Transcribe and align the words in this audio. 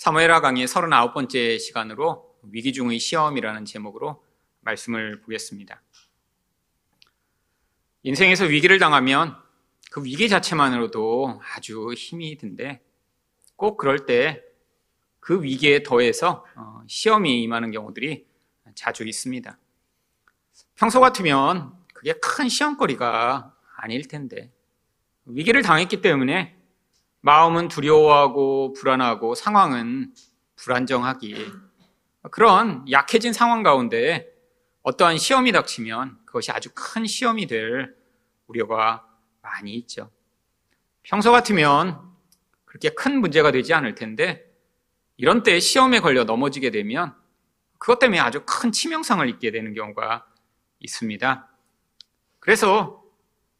사무엘하 0.00 0.40
강의 0.40 0.66
39번째 0.66 1.60
시간으로 1.60 2.34
위기 2.44 2.72
중의 2.72 2.98
시험이라는 2.98 3.66
제목으로 3.66 4.24
말씀을 4.62 5.20
보겠습니다. 5.20 5.82
인생에서 8.04 8.46
위기를 8.46 8.78
당하면 8.78 9.36
그 9.92 10.02
위기 10.02 10.30
자체만으로도 10.30 11.42
아주 11.54 11.92
힘이 11.92 12.38
든데 12.38 12.80
꼭 13.56 13.76
그럴 13.76 14.06
때 14.06 14.50
그 15.20 15.42
위기에 15.42 15.82
더해서 15.82 16.44
어, 16.56 16.82
시험이 16.86 17.42
임하는 17.42 17.70
경우들이 17.70 18.26
자주 18.74 19.06
있습니다. 19.06 19.58
평소 20.76 21.00
같으면 21.00 21.74
그게 21.92 22.14
큰 22.14 22.48
시험거리가 22.48 23.54
아닐 23.76 24.08
텐데 24.08 24.50
위기를 25.26 25.62
당했기 25.62 26.00
때문에 26.00 26.56
마음은 27.22 27.68
두려워하고 27.68 28.72
불안하고 28.72 29.34
상황은 29.34 30.14
불안정하기 30.56 31.52
그런 32.30 32.84
약해진 32.90 33.32
상황 33.32 33.62
가운데 33.62 34.26
어떠한 34.82 35.18
시험이 35.18 35.52
닥치면 35.52 36.18
그것이 36.24 36.50
아주 36.50 36.70
큰 36.74 37.06
시험이 37.06 37.46
될 37.46 37.94
우려가 38.46 39.06
많이 39.42 39.74
있죠. 39.74 40.10
평소 41.02 41.30
같으면 41.30 42.00
그렇게 42.64 42.90
큰 42.90 43.20
문제가 43.20 43.50
되지 43.50 43.74
않을 43.74 43.94
텐데 43.94 44.46
이런 45.16 45.42
때 45.42 45.60
시험에 45.60 46.00
걸려 46.00 46.24
넘어지게 46.24 46.70
되면 46.70 47.14
그것 47.78 47.98
때문에 47.98 48.18
아주 48.20 48.42
큰 48.46 48.72
치명상을 48.72 49.28
입게 49.28 49.50
되는 49.50 49.74
경우가 49.74 50.26
있습니다. 50.78 51.48
그래서 52.38 53.02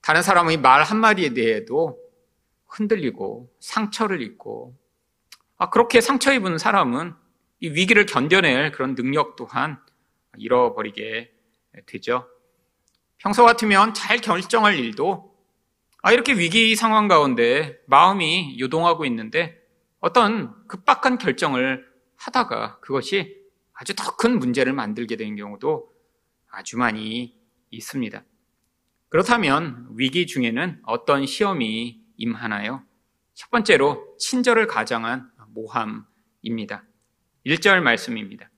다른 0.01 0.23
사람의 0.23 0.59
말 0.59 0.83
한마디에 0.83 1.35
대해도 1.35 1.99
흔들리고 2.71 3.53
상처를 3.61 4.23
입고 4.23 4.77
아, 5.59 5.71
그렇게 5.71 6.01
상처 6.01 6.33
입은 6.33 6.59
사람은 6.59 7.15
이 7.61 7.69
위기를 7.69 8.07
견뎌낼 8.07 8.73
그런 8.73 8.95
능력 8.95 9.37
또한 9.37 9.79
잃어버리게 10.39 11.33
되죠. 11.87 12.27
평소 13.19 13.45
같으면 13.45 13.93
잘 13.93 14.19
결정할 14.19 14.79
일도 14.79 15.37
아, 16.03 16.13
이렇게 16.13 16.33
위기 16.33 16.75
상황 16.77 17.09
가운데 17.09 17.79
마음이 17.87 18.59
요동하고 18.59 19.05
있는데 19.05 19.61
어떤 20.01 20.67
급박한 20.67 21.19
결정을 21.19 21.87
하다가 22.17 22.81
그것이 22.81 23.37
아주 23.75 23.95
더 23.95 24.17
큰 24.17 24.39
문제를 24.39 24.75
만들게 24.75 25.17
되는 25.17 25.37
경우도 25.37 25.91
아주 26.51 26.77
많이 26.77 27.39
있습니다. 27.71 28.23
그렇다면 29.09 29.89
위기 29.97 30.27
중에는 30.27 30.83
어떤 30.85 31.25
시험이 31.27 32.00
임하나요? 32.21 32.83
첫 33.35 33.51
번째로 33.51 34.15
친절을 34.19 34.67
가장한 34.67 35.31
모함입니다. 35.49 36.85
1절 37.47 37.81
말씀입니다. 37.81 38.51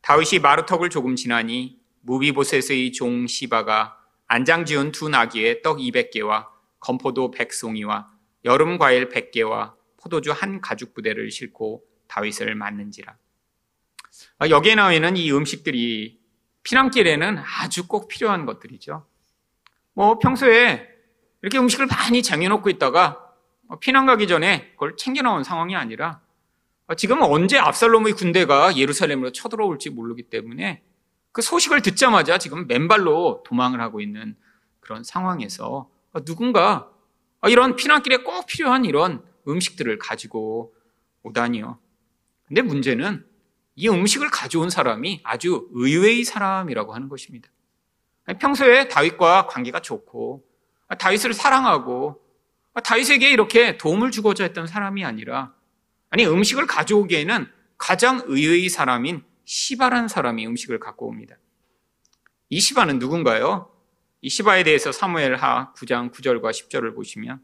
다윗이 0.00 0.40
마루턱을 0.42 0.88
조금 0.88 1.14
지나니 1.14 1.78
무비보셋의 2.00 2.92
종 2.92 3.26
시바가 3.26 3.98
안장 4.26 4.64
지은 4.64 4.92
두 4.92 5.10
나귀의 5.10 5.62
떡 5.62 5.78
200개와 5.78 6.48
건포도 6.80 7.30
100송이와 7.30 8.06
여름 8.46 8.78
과일 8.78 9.10
100개와 9.10 9.74
포도주 9.98 10.32
한 10.32 10.60
가죽 10.62 10.94
부대를 10.94 11.30
싣고 11.30 11.84
다윗을 12.08 12.54
맞는지라. 12.54 13.16
아, 14.38 14.48
여기에 14.48 14.76
나와 14.76 14.92
있는 14.94 15.16
이 15.16 15.30
음식들이 15.30 16.20
피난길에는 16.62 17.38
아주 17.38 17.86
꼭 17.86 18.08
필요한 18.08 18.46
것들이죠. 18.46 19.06
뭐 19.92 20.18
평소에 20.18 20.93
이렇게 21.44 21.58
음식을 21.58 21.84
많이 21.84 22.22
쟁여놓고 22.22 22.70
있다가 22.70 23.20
피난 23.80 24.06
가기 24.06 24.26
전에 24.28 24.70
그걸 24.70 24.96
챙겨나온 24.96 25.44
상황이 25.44 25.76
아니라 25.76 26.22
지금 26.96 27.20
언제 27.20 27.58
압살롬의 27.58 28.14
군대가 28.14 28.74
예루살렘으로 28.74 29.30
쳐들어올지 29.30 29.90
모르기 29.90 30.22
때문에 30.22 30.82
그 31.32 31.42
소식을 31.42 31.82
듣자마자 31.82 32.38
지금 32.38 32.66
맨발로 32.66 33.42
도망을 33.44 33.82
하고 33.82 34.00
있는 34.00 34.36
그런 34.80 35.04
상황에서 35.04 35.90
누군가 36.24 36.90
이런 37.46 37.76
피난길에 37.76 38.18
꼭 38.18 38.46
필요한 38.46 38.86
이런 38.86 39.22
음식들을 39.46 39.98
가지고 39.98 40.74
오다니요. 41.24 41.78
근데 42.46 42.62
문제는 42.62 43.22
이 43.74 43.90
음식을 43.90 44.30
가져온 44.30 44.70
사람이 44.70 45.20
아주 45.24 45.68
의외의 45.72 46.24
사람이라고 46.24 46.94
하는 46.94 47.10
것입니다. 47.10 47.50
평소에 48.40 48.88
다윗과 48.88 49.48
관계가 49.48 49.80
좋고 49.80 50.53
다윗을 50.98 51.34
사랑하고 51.34 52.20
다윗에게 52.82 53.30
이렇게 53.30 53.76
도움을 53.78 54.10
주고자 54.10 54.44
했던 54.44 54.66
사람이 54.66 55.04
아니라 55.04 55.54
아니 56.10 56.26
음식을 56.26 56.66
가져오기에는 56.66 57.46
가장 57.78 58.22
의외의 58.26 58.68
사람인 58.68 59.22
시바란 59.44 60.08
사람이 60.08 60.46
음식을 60.46 60.80
갖고 60.80 61.06
옵니다. 61.06 61.36
이 62.48 62.60
시바는 62.60 62.98
누군가요? 62.98 63.70
이 64.20 64.28
시바에 64.28 64.62
대해서 64.62 64.90
사무엘하 64.90 65.74
9장 65.74 66.12
9절과 66.12 66.50
10절을 66.50 66.94
보시면 66.94 67.40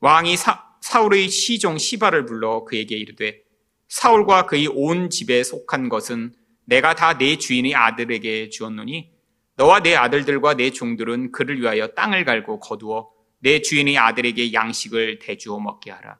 왕이 0.00 0.36
사, 0.36 0.64
사울의 0.80 1.28
시종 1.28 1.76
시바를 1.76 2.24
불러 2.24 2.64
그에게 2.64 2.96
이르되 2.96 3.42
사울과 3.88 4.46
그의 4.46 4.68
온 4.68 5.10
집에 5.10 5.42
속한 5.42 5.88
것은 5.88 6.34
내가 6.64 6.94
다 6.94 7.16
내 7.18 7.36
주인의 7.36 7.74
아들에게 7.74 8.50
주었노니 8.50 9.10
너와 9.58 9.80
내 9.80 9.96
아들들과 9.96 10.54
내 10.54 10.70
종들은 10.70 11.32
그를 11.32 11.60
위하여 11.60 11.88
땅을 11.88 12.24
갈고 12.24 12.60
거두어 12.60 13.10
내 13.40 13.60
주인의 13.60 13.98
아들에게 13.98 14.52
양식을 14.52 15.18
대주어 15.18 15.58
먹게 15.58 15.90
하라. 15.90 16.18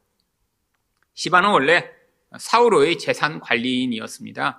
시바는 1.15 1.51
원래 1.51 1.89
사울의 2.37 2.99
재산 2.99 3.39
관리인이었습니다. 3.39 4.59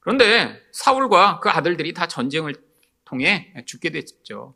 그런데 0.00 0.58
사울과 0.72 1.40
그 1.40 1.50
아들들이 1.50 1.92
다 1.92 2.06
전쟁을 2.06 2.54
통해 3.04 3.52
죽게 3.66 3.90
됐죠. 3.90 4.54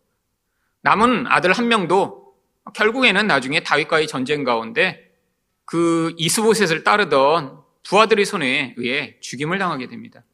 남은 0.81 1.27
아들 1.27 1.53
한 1.53 1.69
명도 1.69 2.35
결국에는 2.75 3.27
나중에 3.27 3.61
다윗과의 3.61 4.07
전쟁 4.07 4.45
가운데 4.45 5.15
그 5.67 6.15
이스보셋을 6.17 6.85
따르던 6.85 7.63
두 7.83 8.01
아들의 8.01 8.25
손에 8.25 8.75
의해 8.79 9.21
죽임을 9.21 9.59
당하게 9.59 9.89
됩니다. 9.89 10.25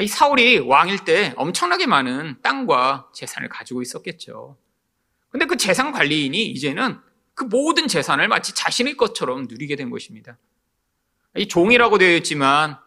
이 0.00 0.06
사울이 0.06 0.58
왕일 0.58 1.04
때 1.04 1.34
엄청나게 1.36 1.86
많은 1.86 2.36
땅과 2.42 3.10
재산을 3.12 3.48
가지고 3.48 3.82
있었겠죠. 3.82 4.56
근데 5.28 5.44
그 5.44 5.56
재산 5.56 5.92
관리인이 5.92 6.44
이제는 6.44 6.98
그 7.34 7.44
모든 7.44 7.88
재산을 7.88 8.28
마치 8.28 8.54
자신의 8.54 8.96
것처럼 8.96 9.46
누리게 9.48 9.76
된 9.76 9.90
것입니다. 9.90 10.38
이 11.36 11.46
종이라고 11.48 11.98
되어 11.98 12.16
있지만 12.16 12.78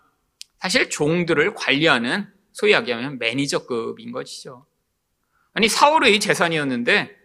사실 0.60 0.90
종들을 0.90 1.54
관리하는 1.54 2.28
소위 2.54 2.74
하면 2.74 3.20
매니저급인 3.20 4.12
것이죠. 4.12 4.66
아니 5.54 5.68
사울의 5.68 6.20
재산이었는데 6.20 7.16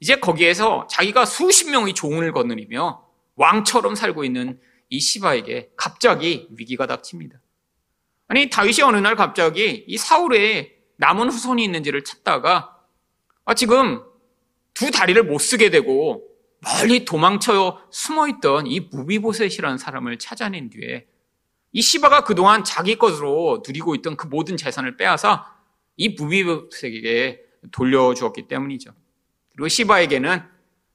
이제 0.00 0.16
거기에서 0.16 0.86
자기가 0.90 1.24
수십 1.24 1.70
명의 1.70 1.94
종을 1.94 2.32
거느리며 2.32 3.06
왕처럼 3.36 3.94
살고 3.94 4.24
있는 4.24 4.60
이 4.88 4.98
시바에게 4.98 5.72
갑자기 5.76 6.48
위기가 6.56 6.86
닥칩니다. 6.86 7.40
아니 8.30 8.48
다윗이 8.48 8.82
어느 8.82 8.96
날 8.98 9.16
갑자기 9.16 9.84
이 9.88 9.98
사울의 9.98 10.76
남은 10.98 11.30
후손이 11.30 11.64
있는지를 11.64 12.04
찾다가 12.04 12.78
아 13.44 13.54
지금 13.54 14.04
두 14.72 14.92
다리를 14.92 15.20
못 15.24 15.38
쓰게 15.38 15.70
되고 15.70 16.22
멀리 16.60 17.04
도망쳐 17.04 17.82
숨어있던 17.90 18.68
이 18.68 18.78
무비보셋이라는 18.78 19.78
사람을 19.78 20.20
찾아낸 20.20 20.70
뒤에 20.70 21.08
이 21.72 21.82
시바가 21.82 22.22
그동안 22.22 22.62
자기 22.62 22.94
것으로 22.94 23.64
누리고 23.66 23.96
있던 23.96 24.16
그 24.16 24.28
모든 24.28 24.56
재산을 24.56 24.96
빼앗아 24.96 25.52
이 25.96 26.10
무비보셋에게 26.10 27.40
돌려주었기 27.72 28.46
때문이죠. 28.46 28.92
그리고 29.56 29.66
시바에게는 29.66 30.40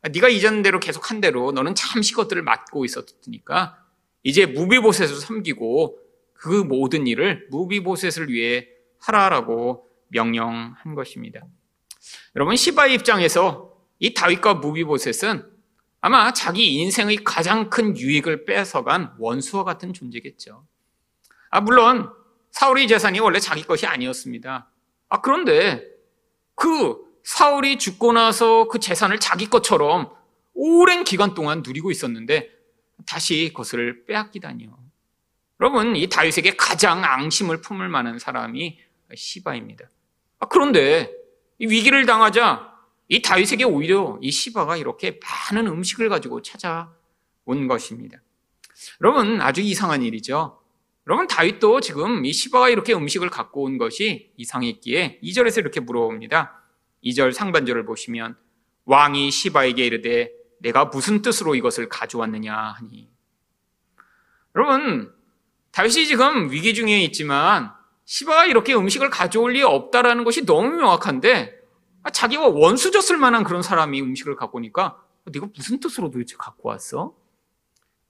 네가 0.09 0.29
이전 0.29 0.62
대로 0.62 0.79
계속 0.79 1.12
한 1.12 1.19
대로 1.19 1.51
너는 1.51 1.75
잠시 1.75 2.13
것들을 2.13 2.41
맡고 2.44 2.85
있었으니까 2.85 3.78
이제 4.24 4.45
무비보셋을 4.45 5.16
섬기고 5.18 6.05
그 6.45 6.51
모든 6.51 7.07
일을 7.07 7.47
무비보셋을 7.50 8.30
위해 8.30 8.68
하라라고 9.00 9.89
명령한 10.09 10.94
것입니다. 10.94 11.42
여러분 12.36 12.56
시바의 12.56 12.94
입장에서 12.94 13.74
이 13.97 14.13
다윗과 14.13 14.53
무비보셋은 14.53 15.44
아마 16.01 16.33
자기 16.33 16.75
인생의 16.75 17.24
가장 17.24 17.71
큰 17.71 17.97
유익을 17.97 18.45
뺏어간 18.45 19.15
원수와 19.18 19.63
같은 19.63 19.92
존재겠죠. 19.92 20.68
아 21.50 21.62
물론 21.62 22.12
사울의 22.51 22.88
재산이 22.89 23.19
원래 23.21 23.39
자기 23.39 23.63
것이 23.63 23.88
아니었습니다. 23.88 24.69
아 25.09 25.21
그런데 25.21 25.83
그 26.53 26.97
사울이 27.24 27.80
죽고 27.80 28.13
나서 28.13 28.68
그 28.68 28.77
재산을 28.77 29.19
자기 29.19 29.50
것처럼 29.50 30.12
오랜 30.53 31.06
기간 31.06 31.33
동안 31.33 31.63
누리고 31.65 31.89
있었는데 31.89 32.51
다시 33.07 33.47
그것을 33.47 34.06
빼앗기다니요. 34.06 34.84
여러분, 35.60 35.96
이 35.96 36.07
다윗에게 36.07 36.56
가장 36.56 37.04
앙심을 37.04 37.62
품을 37.62 37.88
만한 37.90 38.19
사람이 38.19 38.80
시바입니다. 39.13 39.90
아, 40.40 40.48
그런데 40.48 41.12
이 41.60 41.68
위기를 41.68 42.06
당하자 42.06 42.74
이 43.07 43.22
다윗에게 43.22 43.63
오히려 43.63 44.18
이 44.22 44.31
시바가 44.31 44.78
이렇게 44.78 45.19
많은 45.52 45.68
음식을 45.68 46.10
가지고 46.10 46.42
찾아온 46.42 47.68
것입니다. 47.68 48.19
여러분 49.02 49.42
아주 49.42 49.62
이상한 49.62 50.02
일이죠. 50.02 50.62
여러분 51.07 51.28
다윗도 51.28 51.81
지금 51.81 52.25
이 52.25 52.34
시바가 52.34 52.69
이렇게 52.69 52.94
음식을 52.94 53.30
갖고 53.30 53.63
온 53.63 53.78
것이 53.78 54.34
이상했기에 54.38 55.19
2절에서 55.24 55.60
이렇게 55.60 55.80
물어봅니다. 55.80 56.62
2절 57.04 57.31
상반절을 57.31 57.86
보시면 57.86 58.36
왕이 58.86 59.30
시바에게 59.30 59.86
이르되 59.86 60.31
내가 60.60 60.86
무슨 60.86 61.22
뜻으로 61.22 61.54
이것을 61.54 61.90
가져왔느냐 61.90 62.56
하니 62.56 63.10
여러분 64.56 65.13
다윗이 65.75 66.07
지금 66.07 66.51
위기 66.51 66.74
중에 66.74 67.01
있지만 67.01 67.69
시바가 68.06 68.45
이렇게 68.45 68.74
음식을 68.74 69.10
가져올 69.10 69.51
리 69.51 69.62
없다라는 69.62 70.24
것이 70.24 70.45
너무 70.45 70.69
명확한데 70.69 71.54
아, 72.01 72.10
자기가 72.12 72.48
원수졌을 72.48 73.18
만한 73.18 73.44
그런 73.44 73.62
사람이 73.62 74.01
음식을 74.01 74.38
갖고 74.38 74.57
오니까 74.57 75.04
네가 75.25 75.48
무슨 75.54 75.81
뜻으로 75.81 76.12
도대체 76.12 76.38
갖고 76.38 76.69
왔어? 76.69 77.13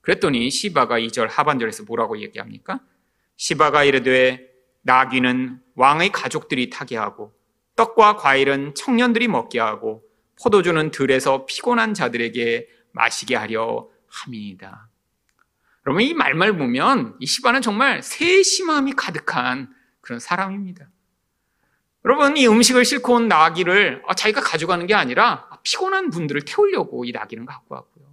그랬더니 0.00 0.48
시바가 0.48 1.00
2절 1.00 1.28
하반절에서 1.28 1.82
뭐라고 1.84 2.20
얘기합니까? 2.20 2.78
시바가 3.36 3.82
이르되 3.82 4.48
나귀는 4.82 5.60
왕의 5.74 6.12
가족들이 6.12 6.70
타게 6.70 6.96
하고 6.96 7.34
떡과 7.74 8.14
과일은 8.14 8.76
청년들이 8.76 9.26
먹게 9.26 9.58
하고 9.58 10.04
포도주는 10.40 10.92
들에서 10.92 11.46
피곤한 11.46 11.94
자들에게 11.94 12.68
마시게 12.92 13.34
하려 13.34 13.88
함이니다. 14.06 14.88
여러분 15.86 16.02
이 16.02 16.14
말만 16.14 16.58
보면 16.58 17.14
이 17.20 17.26
시바는 17.26 17.62
정말 17.62 18.02
세심함이 18.02 18.94
가득한 18.94 19.72
그런 20.00 20.18
사람입니다. 20.18 20.88
여러분 22.04 22.36
이 22.36 22.46
음식을 22.46 22.84
싣고 22.84 23.14
온 23.14 23.28
나귀를 23.28 24.02
아, 24.06 24.14
자기가 24.14 24.40
가져가는 24.40 24.84
게 24.86 24.94
아니라 24.94 25.48
피곤한 25.62 26.10
분들을 26.10 26.42
태우려고 26.42 27.04
이 27.04 27.12
나귀는 27.12 27.46
갖고 27.46 27.74
왔고요. 27.74 28.04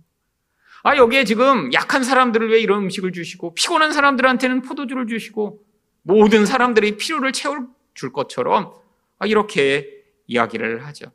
아 0.84 0.98
여기에 0.98 1.24
지금 1.24 1.74
약한 1.74 2.04
사람들을 2.04 2.52
왜 2.52 2.60
이런 2.60 2.84
음식을 2.84 3.12
주시고 3.12 3.56
피곤한 3.56 3.92
사람들한테는 3.92 4.62
포도주를 4.62 5.08
주시고 5.08 5.64
모든 6.04 6.46
사람들의 6.46 6.98
필요를 6.98 7.32
채울 7.32 7.68
줄 7.96 8.12
것처럼 8.12 8.74
아, 9.18 9.26
이렇게 9.26 10.04
이야기를 10.28 10.86
하죠. 10.86 11.12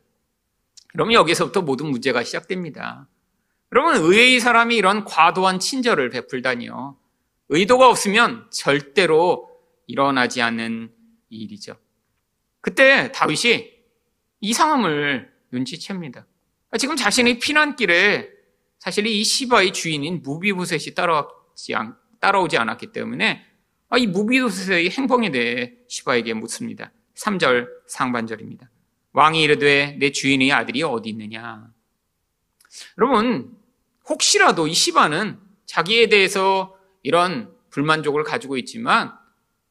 그러면 0.89 1.13
여기서부터 1.13 1.61
모든 1.61 1.87
문제가 1.87 2.23
시작됩니다. 2.23 3.07
여러분 3.71 3.95
의의 3.97 4.39
사람이 4.39 4.75
이런 4.75 5.05
과도한 5.05 5.59
친절을 5.59 6.09
베풀다니요. 6.09 6.97
의도가 7.49 7.89
없으면 7.89 8.47
절대로 8.51 9.49
일어나지 9.87 10.41
않는 10.41 10.91
일이죠. 11.29 11.75
그때 12.61 13.11
다윗이 13.11 13.71
이 14.41 14.53
상황을 14.53 15.31
눈치챕니다. 15.51 16.25
지금 16.77 16.95
자신의 16.95 17.39
피난길에 17.39 18.29
사실 18.79 19.05
이 19.07 19.23
시바의 19.23 19.73
주인인 19.73 20.21
무비보셋이 20.21 20.95
따라오지, 20.95 21.75
않, 21.75 21.95
따라오지 22.19 22.57
않았기 22.57 22.91
때문에 22.91 23.45
아, 23.89 23.97
이 23.97 24.07
무비보셋의 24.07 24.91
행동에 24.91 25.31
대해 25.31 25.73
시바에게 25.87 26.33
묻습니다. 26.35 26.91
3절 27.15 27.67
상반절입니다. 27.87 28.69
왕이 29.13 29.41
이르되 29.41 29.97
내 29.99 30.11
주인의 30.11 30.51
아들이 30.51 30.83
어디 30.83 31.09
있느냐? 31.09 31.67
여러분 32.97 33.58
혹시라도 34.09 34.67
이 34.67 34.73
시바는 34.73 35.39
자기에 35.65 36.07
대해서 36.09 36.75
이런 37.03 37.53
불만족을 37.69 38.23
가지고 38.23 38.57
있지만 38.57 39.13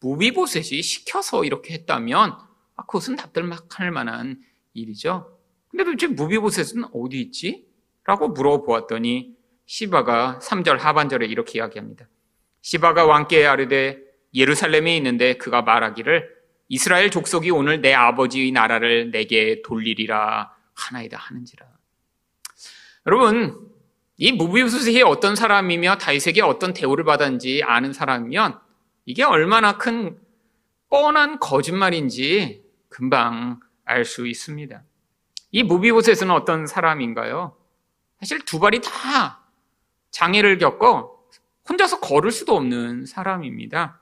무비보셋이 0.00 0.80
시켜서 0.80 1.44
이렇게 1.44 1.74
했다면 1.74 2.38
아, 2.76 2.86
그것은 2.86 3.16
답들막할 3.16 3.90
만한 3.90 4.40
일이죠. 4.74 5.36
근데 5.68 5.84
도대체 5.84 6.06
무비보셋은 6.06 6.84
어디 6.94 7.20
있지? 7.20 7.66
라고 8.04 8.28
물어보았더니 8.28 9.36
시바가 9.66 10.38
3절 10.40 10.78
하반절에 10.78 11.26
이렇게 11.26 11.58
이야기합니다. 11.58 12.08
시바가 12.62 13.04
왕께 13.04 13.44
아르되 13.44 13.98
예루살렘에 14.34 14.96
있는데 14.96 15.36
그가 15.36 15.62
말하기를 15.62 16.38
이스라엘 16.68 17.10
족속이 17.10 17.50
오늘 17.50 17.80
내 17.80 17.92
아버지의 17.92 18.52
나라를 18.52 19.10
내게 19.10 19.62
돌리리라 19.62 20.54
하나이다 20.74 21.18
하는지라. 21.18 21.66
여러분, 23.06 23.67
이 24.18 24.32
무비보셋이 24.32 25.02
어떤 25.02 25.36
사람이며 25.36 25.98
다윗에게 25.98 26.42
어떤 26.42 26.74
대우를 26.74 27.04
받았는지 27.04 27.62
아는 27.64 27.92
사람이면 27.92 28.58
이게 29.06 29.22
얼마나 29.22 29.78
큰 29.78 30.18
뻔한 30.90 31.38
거짓말인지 31.38 32.64
금방 32.88 33.60
알 33.84 34.04
수 34.04 34.26
있습니다. 34.26 34.82
이 35.52 35.62
무비보셋은 35.62 36.30
어떤 36.30 36.66
사람인가요? 36.66 37.56
사실 38.18 38.44
두 38.44 38.58
발이 38.58 38.80
다 38.82 39.44
장애를 40.10 40.58
겪어 40.58 41.16
혼자서 41.68 42.00
걸을 42.00 42.32
수도 42.32 42.56
없는 42.56 43.06
사람입니다. 43.06 44.00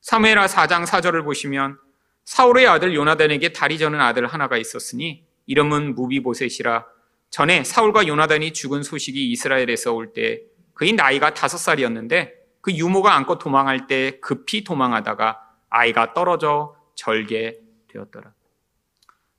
사무엘하 0.00 0.46
4장 0.46 0.84
4절을 0.84 1.24
보시면 1.24 1.78
사울의 2.24 2.66
아들 2.66 2.94
요나단에게 2.94 3.52
다리 3.52 3.78
저는 3.78 4.00
아들 4.00 4.26
하나가 4.26 4.56
있었으니 4.56 5.24
이름은 5.46 5.94
무비보셋이라 5.94 6.84
전에 7.32 7.64
사울과 7.64 8.06
요나단이 8.06 8.52
죽은 8.52 8.82
소식이 8.82 9.30
이스라엘에서 9.32 9.94
올 9.94 10.12
때 10.12 10.42
그의 10.74 10.92
나이가 10.92 11.32
다섯 11.32 11.56
살이었는데 11.56 12.34
그 12.60 12.72
유모가 12.72 13.14
안고 13.14 13.38
도망할 13.38 13.86
때 13.86 14.18
급히 14.20 14.62
도망하다가 14.64 15.40
아이가 15.70 16.12
떨어져 16.12 16.76
절개 16.94 17.54
되었더라. 17.88 18.32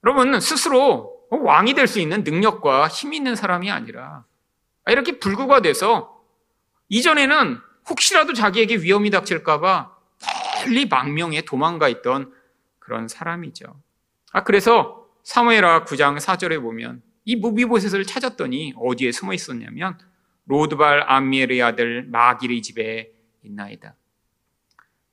여러분 0.04 0.40
스스로 0.40 1.22
왕이 1.30 1.76
될 1.76 1.88
수 1.88 2.00
있는 2.00 2.24
능력과 2.24 2.88
힘 2.88 3.14
있는 3.14 3.36
사람이 3.36 3.70
아니라 3.70 4.26
이렇게 4.88 5.20
불구가 5.20 5.62
돼서 5.62 6.20
이전에는 6.90 7.60
혹시라도 7.90 8.34
자기에게 8.34 8.78
위험이 8.78 9.12
닥칠까봐 9.12 9.96
멀리 10.66 10.88
망명에 10.88 11.42
도망가 11.42 11.88
있던 11.90 12.34
그런 12.80 13.08
사람이죠. 13.08 13.80
아 14.32 14.44
그래서 14.44 15.06
사무엘하 15.24 15.86
9장 15.86 16.18
4절에 16.20 16.60
보면 16.60 17.04
이 17.26 17.36
무비보셋을 17.36 18.06
찾았더니 18.06 18.74
어디에 18.78 19.12
숨어 19.12 19.34
있었냐면 19.34 19.98
로드발 20.46 21.10
암미엘의 21.10 21.62
아들 21.62 22.04
마길의 22.04 22.62
집에 22.62 23.12
있나이다. 23.44 23.96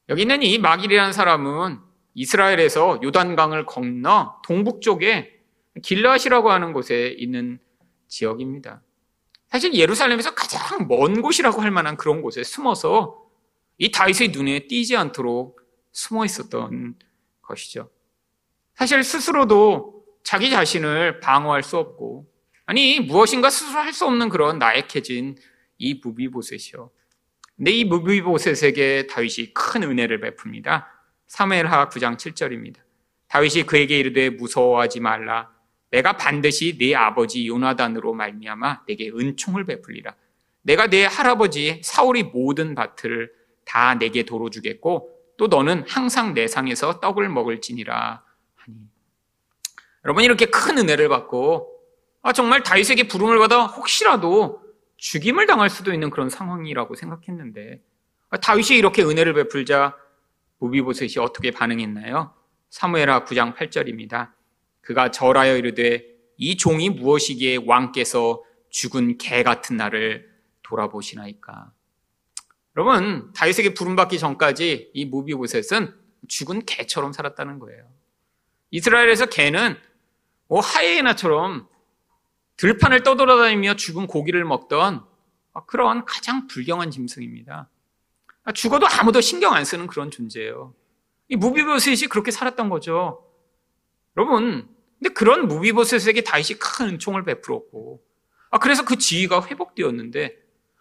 여기 0.08 0.22
있는 0.22 0.42
이 0.42 0.58
마길이라는 0.58 1.12
사람은 1.12 1.78
이스라엘에서 2.14 3.00
요단강을 3.02 3.66
건너 3.66 4.40
동북쪽에 4.44 5.40
길라시라고 5.82 6.50
하는 6.50 6.72
곳에 6.72 7.14
있는 7.16 7.60
지역입니다. 8.08 8.82
사실 9.48 9.74
예루살렘에서 9.74 10.34
가장 10.34 10.88
먼 10.88 11.22
곳이라고 11.22 11.60
할 11.60 11.70
만한 11.70 11.96
그런 11.96 12.22
곳에 12.22 12.42
숨어서 12.42 13.24
이 13.78 13.90
다윗의 13.90 14.28
눈에 14.28 14.66
띄지 14.66 14.96
않도록 14.96 15.60
숨어 15.92 16.24
있었던 16.24 16.96
것이죠. 17.42 17.90
사실 18.74 19.02
스스로도 19.02 19.99
자기 20.22 20.50
자신을 20.50 21.20
방어할 21.20 21.62
수 21.62 21.76
없고 21.78 22.26
아니 22.66 23.00
무엇인가 23.00 23.50
스스로 23.50 23.80
할 23.80 23.92
수 23.92 24.06
없는 24.06 24.28
그런 24.28 24.58
나약해진 24.58 25.36
이 25.78 25.94
무비보셋이요. 26.02 26.90
근데 27.56 27.70
이 27.72 27.84
무비보셋에게 27.84 29.08
다윗이 29.08 29.52
큰 29.54 29.82
은혜를 29.82 30.20
베풉니다. 30.20 30.86
사무엘하 31.26 31.88
9장 31.88 32.16
7절입니다. 32.16 32.76
다윗이 33.28 33.64
그에게 33.64 33.98
이르되 33.98 34.30
무서워하지 34.30 35.00
말라. 35.00 35.50
내가 35.90 36.16
반드시 36.16 36.78
네 36.78 36.94
아버지 36.94 37.48
요나단으로 37.48 38.14
말미암아 38.14 38.84
내게 38.86 39.10
은총을 39.10 39.64
베풀리라. 39.66 40.14
내가 40.62 40.86
내 40.86 41.04
할아버지 41.04 41.80
사울이 41.82 42.24
모든 42.24 42.74
밭을 42.74 43.32
다 43.64 43.94
내게 43.94 44.24
도로 44.24 44.50
주겠고 44.50 45.10
또 45.36 45.46
너는 45.48 45.84
항상 45.88 46.34
내 46.34 46.46
상에서 46.46 47.00
떡을 47.00 47.28
먹을지니라 47.28 48.22
여러분 50.04 50.24
이렇게 50.24 50.46
큰 50.46 50.78
은혜를 50.78 51.08
받고 51.08 51.70
아, 52.22 52.32
정말 52.32 52.62
다윗에게 52.62 53.08
부름을 53.08 53.38
받아 53.38 53.66
혹시라도 53.66 54.62
죽임을 54.96 55.46
당할 55.46 55.70
수도 55.70 55.92
있는 55.92 56.10
그런 56.10 56.28
상황이라고 56.28 56.94
생각했는데 56.94 57.82
아, 58.30 58.36
다윗이 58.36 58.78
이렇게 58.78 59.02
은혜를 59.02 59.34
베풀자 59.34 59.96
무비보셋이 60.58 61.14
어떻게 61.18 61.50
반응했나요? 61.50 62.34
사무엘하 62.68 63.24
9장 63.24 63.56
8절입니다. 63.56 64.32
그가 64.80 65.10
절하여 65.10 65.56
이르되 65.56 66.04
이 66.36 66.56
종이 66.56 66.90
무엇이기에 66.90 67.60
왕께서 67.66 68.42
죽은 68.70 69.18
개 69.18 69.42
같은 69.42 69.76
나를 69.76 70.30
돌아보시나이까. 70.62 71.72
여러분 72.76 73.32
다윗에게 73.32 73.74
부름받기 73.74 74.18
전까지 74.18 74.90
이 74.94 75.04
무비보셋은 75.06 75.94
죽은 76.28 76.64
개처럼 76.66 77.12
살았다는 77.12 77.58
거예요. 77.58 77.88
이스라엘에서 78.70 79.26
개는 79.26 79.76
뭐 80.50 80.58
하이에나처럼 80.58 81.68
들판을 82.56 83.04
떠돌아다니며 83.04 83.76
죽은 83.76 84.08
고기를 84.08 84.44
먹던 84.44 85.04
그런 85.68 86.04
가장 86.04 86.48
불경한 86.48 86.90
짐승입니다. 86.90 87.70
죽어도 88.54 88.86
아무도 88.88 89.20
신경 89.20 89.54
안 89.54 89.64
쓰는 89.64 89.86
그런 89.86 90.10
존재예요. 90.10 90.74
이 91.28 91.36
무비보셋이 91.36 92.08
그렇게 92.08 92.32
살았던 92.32 92.68
거죠. 92.68 93.24
여러분, 94.16 94.68
근데 94.98 95.14
그런 95.14 95.46
무비보셋에게 95.46 96.22
다윗이 96.22 96.58
큰 96.58 96.88
은총을 96.88 97.24
베풀었고, 97.24 98.02
아, 98.50 98.58
그래서 98.58 98.84
그 98.84 98.98
지위가 98.98 99.46
회복되었는데, 99.46 100.36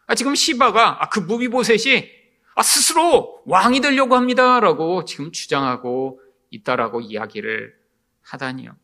아, 0.07 0.15
지금 0.15 0.33
시바가 0.33 1.03
아, 1.03 1.09
그 1.09 1.19
무비보셋이 1.19 2.09
아, 2.55 2.63
스스로 2.63 3.43
왕이 3.45 3.81
되려고 3.81 4.15
합니다라고 4.15 5.05
지금 5.05 5.31
주장하고 5.31 6.19
있다라고 6.49 7.01
이야기를 7.01 7.75
하다니요. 8.23 8.75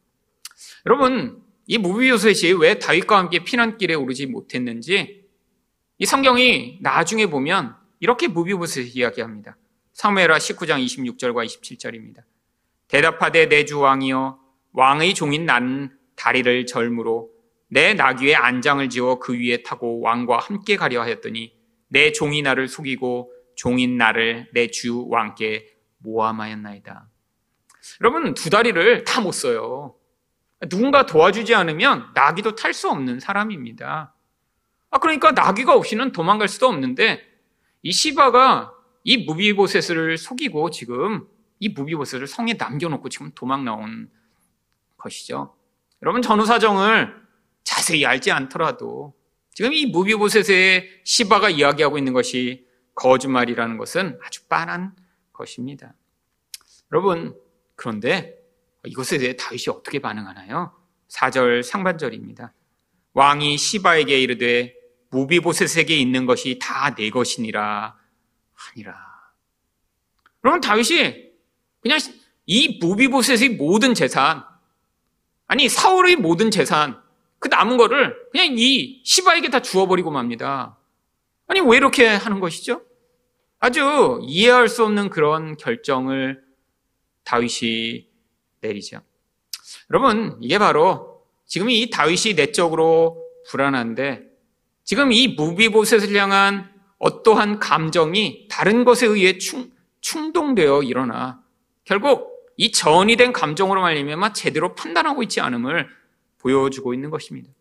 여러분, 0.86 1.42
이 1.68 1.78
무비보셋이 1.78 2.54
왜 2.60 2.78
다윗과 2.80 3.18
함께 3.18 3.40
피난길에 3.44 3.94
오르지 3.96 4.28
못했는지 4.28 5.26
이 5.98 6.06
성경이 6.06 6.80
나중에 6.82 7.26
보면 7.28 7.76
이렇게 8.00 8.28
무비보셋 8.28 8.96
이야기합니다. 8.96 9.58
사무엘하 9.94 10.38
19장 10.38 10.84
26절과 10.86 11.46
27절입니다. 11.46 12.24
대답하되 12.88 13.48
내 13.48 13.66
주 13.66 13.80
왕이여 13.80 14.40
왕의 14.74 15.14
종인 15.16 15.46
나는 15.46 15.90
다리를 16.16 16.66
절므로 16.66 17.32
내 17.68 17.94
나귀의 17.94 18.36
안장을 18.36 18.88
지어 18.90 19.18
그 19.20 19.34
위에 19.34 19.64
타고 19.64 20.02
왕과 20.02 20.38
함께 20.38 20.76
가려 20.76 21.02
하였더니 21.02 21.56
내 21.88 22.12
종이 22.12 22.42
나를 22.42 22.68
속이고 22.68 23.32
종인 23.56 23.98
나를 23.98 24.50
내 24.54 24.68
주 24.68 25.08
왕께 25.08 25.66
모함하였나이다. 26.00 27.10
여러분 28.02 28.34
두 28.34 28.50
다리를 28.50 29.04
다 29.06 29.22
못 29.22 29.32
써요. 29.32 29.96
누군가 30.70 31.06
도와주지 31.06 31.56
않으면 31.56 32.12
나귀도 32.14 32.56
탈 32.56 32.74
수 32.74 32.90
없는 32.90 33.20
사람입니다. 33.20 34.14
아 34.92 35.00
그러니까 35.00 35.32
나귀가 35.32 35.74
없이는 35.76 36.12
도망갈 36.12 36.48
수도 36.48 36.68
없는데 36.68 37.22
이 37.82 37.92
시바가 37.92 38.74
이 39.04 39.26
무비보셋을 39.26 40.18
속이고 40.18 40.70
지금 40.72 41.28
이 41.60 41.70
무비보셋을 41.70 42.28
성에 42.28 42.54
남겨놓고 42.54 43.10
지금 43.10 43.32
도망 43.36 43.66
나온 43.66 44.10
것이죠. 44.98 45.56
여러분 46.02 46.22
전후사정을 46.22 47.16
자세히 47.64 48.06
알지 48.06 48.32
않더라도 48.32 49.14
지금 49.54 49.74
이 49.74 49.86
무비보셋의 49.86 51.02
시바가 51.04 51.50
이야기하고 51.50 51.98
있는 51.98 52.14
것이 52.14 52.68
거짓말이라는 52.96 53.78
것은 53.78 54.20
아주 54.24 54.48
빤한 54.48 54.96
것입니다. 55.34 55.94
여러분 56.92 57.36
그런데 57.76 58.45
이것에 58.86 59.18
대해 59.18 59.36
다윗이 59.36 59.66
어떻게 59.70 60.00
반응하나요? 60.00 60.74
4절 61.10 61.64
상반절입니다. 61.64 62.54
왕이 63.14 63.58
시바에게 63.58 64.20
이르되 64.22 64.76
무비보셋에게 65.10 65.96
있는 65.96 66.26
것이 66.26 66.60
다 66.62 66.94
내 66.96 67.10
것이니라 67.10 67.98
하니라. 68.54 68.96
그러면 70.42 70.62
다윗이 70.62 71.32
그냥 71.82 72.00
이 72.46 72.80
무비보셋의 72.80 73.50
모든 73.58 73.94
재산, 73.94 74.44
아니 75.48 75.70
사울의 75.70 76.18
모든 76.18 76.52
재산, 76.52 77.02
그 77.40 77.48
남은 77.48 77.78
거를 77.78 78.16
그냥 78.32 78.56
이 78.58 79.02
시바에게 79.04 79.50
다 79.50 79.62
주어버리고 79.62 80.12
맙니다. 80.12 80.78
아니 81.48 81.62
왜 81.62 81.78
이렇게 81.78 82.08
하는 82.08 82.40
것이죠? 82.40 82.82
아주 83.60 84.20
이해할 84.24 84.68
수 84.68 84.84
없는 84.84 85.10
그런 85.10 85.58
결정을 85.58 86.44
다윗이 87.24 88.08
내리죠. 88.66 89.02
여러분 89.90 90.38
이게 90.42 90.58
바로 90.58 91.24
지금 91.46 91.70
이 91.70 91.90
다윗이 91.90 92.36
내적으로 92.36 93.24
불안한데 93.50 94.24
지금 94.84 95.12
이 95.12 95.30
무비보셋을 95.30 96.16
향한 96.16 96.72
어떠한 96.98 97.60
감정이 97.60 98.48
다른 98.50 98.84
것에 98.84 99.06
의해 99.06 99.38
충, 99.38 99.72
충동되어 100.02 100.84
일어나 100.84 101.42
결국 101.84 102.36
이 102.58 102.72
전이 102.72 103.16
된 103.18 103.34
감정으로 103.34 103.82
말미암아 103.82 104.34
제대로 104.34 104.76
판단하고 104.76 105.24
있지 105.24 105.42
않음을 105.42 105.88
보여주고 106.40 106.94
있는 106.94 107.10
것입니다. 107.10 107.52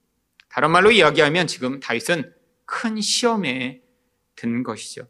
다른 0.49 0.70
말로 0.70 0.90
이야기하면 0.90 1.46
지금 1.46 1.80
다윗은 1.80 2.32
큰 2.64 3.00
시험에 3.00 3.82
든 4.37 4.62
것이죠. 4.62 5.08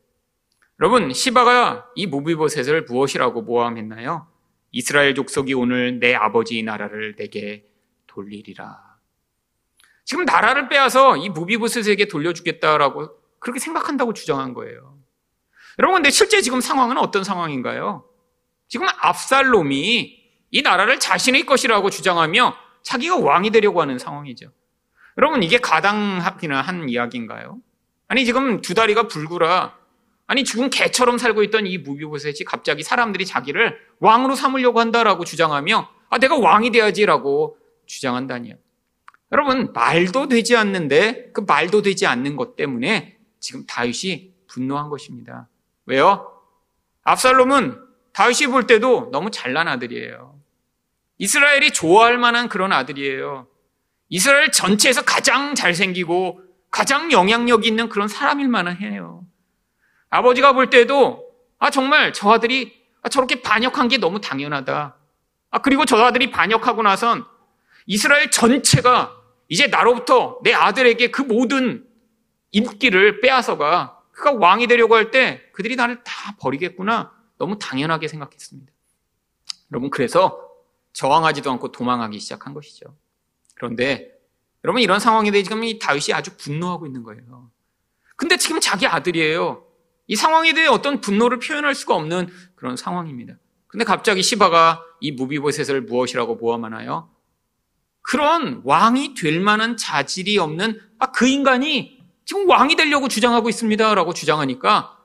여러분 0.81 1.13
시바가 1.13 1.91
이 1.95 2.07
무비보셋을 2.07 2.83
무엇이라고 2.85 3.43
모함했나요? 3.43 4.27
이스라엘 4.75 5.15
족속이 5.15 5.55
오늘 5.55 6.01
내 6.01 6.15
아버지 6.15 6.61
나라를 6.65 7.15
내게 7.15 7.65
돌리리라. 8.09 8.77
지금 10.05 10.25
나라를 10.25 10.69
빼앗아 10.69 11.17
이 11.17 11.29
무비보셋에게 11.29 12.09
돌려주겠다라고 12.09 13.09
그렇게 13.39 13.61
생각한다고 13.61 14.13
주장한 14.15 14.53
거예요. 14.53 14.99
여러분, 15.79 15.99
근데 15.99 16.11
실제 16.11 16.41
지금 16.41 16.61
상황은 16.61 16.99
어떤 16.99 17.23
상황인가요? 17.23 18.05
지금 18.67 18.89
압살롬이 19.01 20.25
이 20.51 20.63
나라를 20.63 20.99
자신의 20.99 21.47
것이라고 21.47 21.89
주장하며 21.91 22.57
자기가 22.83 23.19
왕이 23.19 23.51
되려고 23.51 23.81
하는 23.81 23.99
상황이죠. 24.01 24.51
여러분, 25.19 25.45
이게 25.45 25.59
가당하기는 25.59 26.57
한 26.57 26.89
이야기인가요? 26.89 27.61
아니, 28.09 28.25
지금 28.25 28.61
두 28.61 28.75
다리가 28.75 29.07
불구라. 29.07 29.79
아니, 30.27 30.45
지금 30.45 30.71
개처럼 30.71 31.19
살고 31.19 31.43
있던 31.45 31.67
이 31.67 31.79
무비보셋이 31.79 32.45
갑자기 32.47 32.83
사람들이 32.83 33.27
자기를 33.27 33.79
왕으로 33.99 34.35
삼으려고 34.35 34.81
한다라고 34.81 35.25
주장하며, 35.25 35.89
아, 36.09 36.19
내가 36.19 36.39
왕이 36.39 36.71
돼야지라고 36.71 37.59
주장한다니요. 37.87 38.55
여러분, 39.33 39.73
말도 39.73 40.29
되지 40.29 40.57
않는데 40.57 41.31
그 41.33 41.43
말도 41.43 41.83
되지 41.83 42.07
않는 42.07 42.37
것 42.37 42.57
때문에 42.57 43.19
지금 43.41 43.67
다윗이 43.67 44.33
분노한 44.47 44.89
것입니다. 44.89 45.49
왜요? 45.87 46.31
압살롬은 47.03 47.81
다윗이 48.13 48.51
볼 48.51 48.67
때도 48.67 49.11
너무 49.13 49.31
잘난 49.31 49.69
아들이에요. 49.69 50.39
이스라엘이 51.19 51.73
좋아할 51.73 52.17
만한 52.17 52.49
그런 52.49 52.73
아들이에요. 52.73 53.47
이스라엘 54.09 54.51
전체에서 54.51 55.03
가장 55.03 55.55
잘생기고 55.55 56.41
가장 56.71 57.13
영향력 57.13 57.67
있는 57.67 57.89
그런 57.89 58.09
사람일 58.09 58.49
만한 58.49 58.77
해요. 58.77 59.25
아버지가 60.15 60.53
볼 60.53 60.71
때도 60.71 61.29
아 61.59 61.71
정말 61.71 62.13
저 62.13 62.31
아들이 62.31 62.73
아, 63.03 63.09
저렇게 63.09 63.43
반역한 63.43 63.89
게 63.89 63.99
너무 63.99 64.21
당연하다. 64.21 64.97
아 65.51 65.59
그리고 65.63 65.85
저 65.85 65.97
아들이 65.99 66.31
반역하고 66.31 66.83
나선 66.83 67.25
이스라엘 67.87 68.31
전체가 68.31 69.13
이제 69.49 69.67
나로부터 69.67 70.39
내 70.45 70.53
아들에게 70.55 71.11
그 71.11 71.23
모든 71.23 71.87
인기를 72.53 73.21
빼앗아가 73.21 74.01
그가 74.13 74.33
왕이 74.33 74.69
되려고 74.69 74.95
할 74.95 75.11
때 75.11 75.43
그들이 75.53 75.75
나를 75.75 76.05
다 76.05 76.37
버리겠구나. 76.39 77.13
너무 77.37 77.59
당연하게 77.59 78.07
생각했습니다. 78.07 78.73
여러분, 79.73 79.91
그래서 79.91 80.49
저항하지도 80.93 81.51
않고 81.51 81.73
도망하기 81.73 82.21
시작한 82.21 82.55
것이죠. 82.55 82.97
그런데 83.57 84.13
여러분, 84.63 84.81
이런 84.81 85.01
상황에 85.01 85.33
대해 85.33 85.43
지금 85.43 85.65
이 85.65 85.81
다윗이 85.81 86.15
아주 86.15 86.37
분노하고 86.37 86.87
있는 86.87 87.03
거예요. 87.03 87.51
근데 88.15 88.37
지금 88.37 88.61
자기 88.61 88.87
아들이에요. 88.87 89.64
이 90.07 90.17
상황에 90.17 90.53
대해 90.53 90.67
어떤 90.67 91.01
분노를 91.01 91.39
표현할 91.39 91.75
수가 91.75 91.95
없는 91.95 92.29
그런 92.55 92.77
상황입니다. 92.77 93.35
근데 93.67 93.85
갑자기 93.85 94.23
시바가 94.23 94.83
이 95.01 95.13
무비보셋을 95.13 95.83
무엇이라고 95.83 96.37
모함하나요? 96.37 97.11
그런 98.03 98.61
왕이 98.65 99.15
될 99.15 99.41
만한 99.41 99.77
자질이 99.77 100.39
없는 100.39 100.79
아, 100.99 101.11
그 101.11 101.27
인간이 101.27 101.99
지금 102.27 102.49
왕이 102.49 102.77
되려고 102.77 103.09
주장하고 103.09 103.49
있습니다. 103.49 103.95
라고 103.95 104.13
주장하니까 104.13 104.99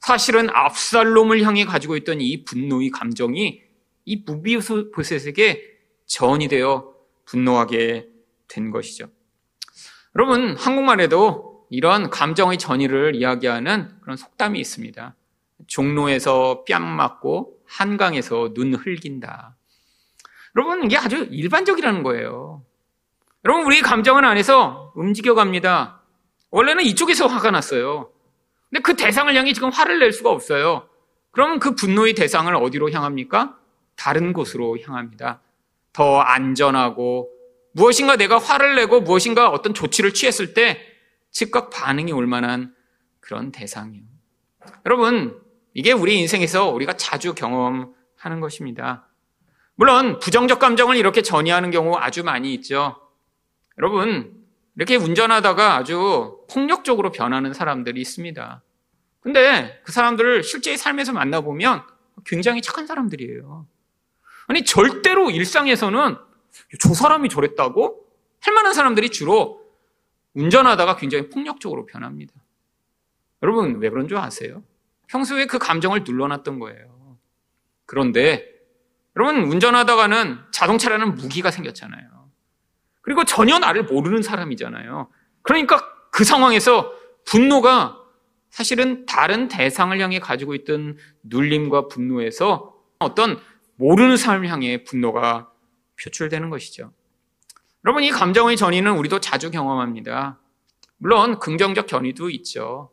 사실은 0.00 0.48
압살롬을 0.50 1.42
향해 1.42 1.64
가지고 1.64 1.96
있던 1.96 2.20
이 2.20 2.44
분노의 2.44 2.90
감정이 2.90 3.62
이 4.04 4.16
무비보셋에게 4.24 5.62
전이 6.06 6.48
되어 6.48 6.94
분노하게 7.26 8.08
된 8.48 8.70
것이죠. 8.70 9.08
여러분, 10.16 10.56
한국말에도 10.56 11.57
이런 11.70 12.10
감정의 12.10 12.58
전이를 12.58 13.14
이야기하는 13.14 13.90
그런 14.00 14.16
속담이 14.16 14.58
있습니다. 14.58 15.14
종로에서 15.66 16.64
뺨 16.66 16.82
맞고 16.82 17.58
한강에서 17.66 18.54
눈 18.54 18.74
흘긴다. 18.74 19.56
여러분, 20.56 20.84
이게 20.84 20.96
아주 20.96 21.28
일반적이라는 21.30 22.02
거예요. 22.02 22.62
여러분, 23.44 23.66
우리 23.66 23.80
감정은 23.80 24.24
안에서 24.24 24.92
움직여 24.96 25.34
갑니다. 25.34 26.00
원래는 26.50 26.84
이쪽에서 26.84 27.26
화가 27.26 27.50
났어요. 27.50 28.10
근데 28.70 28.82
그 28.82 28.96
대상을 28.96 29.34
향해 29.34 29.52
지금 29.52 29.70
화를 29.70 29.98
낼 29.98 30.12
수가 30.12 30.30
없어요. 30.30 30.88
그러면 31.30 31.58
그 31.58 31.74
분노의 31.74 32.14
대상을 32.14 32.54
어디로 32.54 32.90
향합니까? 32.90 33.58
다른 33.96 34.32
곳으로 34.32 34.78
향합니다. 34.82 35.40
더 35.92 36.20
안전하고 36.20 37.30
무엇인가 37.72 38.16
내가 38.16 38.38
화를 38.38 38.76
내고 38.76 39.00
무엇인가 39.00 39.50
어떤 39.50 39.74
조치를 39.74 40.14
취했을 40.14 40.54
때 40.54 40.87
즉각 41.38 41.70
반응이 41.70 42.10
올 42.10 42.26
만한 42.26 42.74
그런 43.20 43.52
대상이요. 43.52 44.02
여러분, 44.86 45.40
이게 45.72 45.92
우리 45.92 46.18
인생에서 46.18 46.68
우리가 46.70 46.94
자주 46.94 47.32
경험하는 47.32 48.40
것입니다. 48.40 49.06
물론 49.76 50.18
부정적 50.18 50.58
감정을 50.58 50.96
이렇게 50.96 51.22
전이하는 51.22 51.70
경우 51.70 51.94
아주 51.96 52.24
많이 52.24 52.52
있죠. 52.54 53.00
여러분, 53.78 54.34
이렇게 54.74 54.96
운전하다가 54.96 55.76
아주 55.76 56.40
폭력적으로 56.50 57.12
변하는 57.12 57.52
사람들이 57.52 58.00
있습니다. 58.00 58.62
근데 59.20 59.80
그 59.84 59.92
사람들을 59.92 60.42
실제의 60.42 60.76
삶에서 60.76 61.12
만나보면 61.12 61.84
굉장히 62.26 62.62
착한 62.62 62.88
사람들이에요. 62.88 63.64
아니, 64.48 64.64
절대로 64.64 65.30
일상에서는 65.30 66.16
저 66.80 66.94
사람이 66.94 67.28
저랬다고? 67.28 68.08
할 68.40 68.54
만한 68.54 68.74
사람들이 68.74 69.10
주로 69.10 69.57
운전하다가 70.34 70.96
굉장히 70.96 71.28
폭력적으로 71.28 71.86
변합니다. 71.86 72.32
여러분, 73.42 73.78
왜 73.80 73.90
그런 73.90 74.08
줄 74.08 74.18
아세요? 74.18 74.62
평소에 75.08 75.46
그 75.46 75.58
감정을 75.58 76.04
눌러놨던 76.04 76.58
거예요. 76.58 77.18
그런데, 77.86 78.46
여러분, 79.16 79.44
운전하다가는 79.44 80.38
자동차라는 80.52 81.14
무기가 81.14 81.50
생겼잖아요. 81.50 82.30
그리고 83.00 83.24
전혀 83.24 83.58
나를 83.58 83.84
모르는 83.84 84.22
사람이잖아요. 84.22 85.08
그러니까 85.42 85.82
그 86.10 86.24
상황에서 86.24 86.92
분노가 87.24 87.96
사실은 88.50 89.06
다른 89.06 89.48
대상을 89.48 89.98
향해 90.00 90.18
가지고 90.18 90.54
있던 90.54 90.98
눌림과 91.22 91.88
분노에서 91.88 92.74
어떤 92.98 93.40
모르는 93.76 94.16
사람을 94.16 94.48
향해 94.48 94.84
분노가 94.84 95.50
표출되는 96.02 96.50
것이죠. 96.50 96.92
여러분, 97.84 98.02
이 98.02 98.10
감정의 98.10 98.56
전이는 98.56 98.92
우리도 98.98 99.20
자주 99.20 99.50
경험합니다. 99.50 100.38
물론 100.98 101.38
긍정적 101.38 101.86
견이도 101.86 102.30
있죠. 102.30 102.90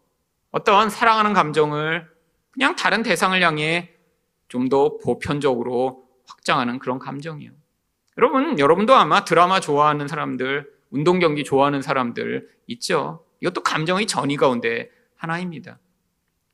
어떤 0.52 0.90
사랑하는 0.90 1.34
감정을 1.34 2.08
그냥 2.52 2.76
다른 2.76 3.04
대상을 3.04 3.40
향해 3.42 3.92
좀 4.48 4.70
더 4.70 4.98
보편적으로 5.00 6.08
확장하는 6.28 6.80
그런 6.80 7.00
감정이요. 7.00 7.52
여러분, 8.18 8.58
여러분도 8.60 8.94
아마 8.94 9.26
드라마 9.26 9.60
좋아하는 9.60 10.08
사람들, 10.08 10.72
운동 10.92 11.20
경기 11.20 11.44
좋아하는 11.44 11.82
사람들 11.82 12.48
있죠. 12.68 13.26
이것도 13.42 13.64
감정의 13.64 14.06
전이 14.06 14.38
가운데 14.38 14.90
하나입니다. 15.18 15.80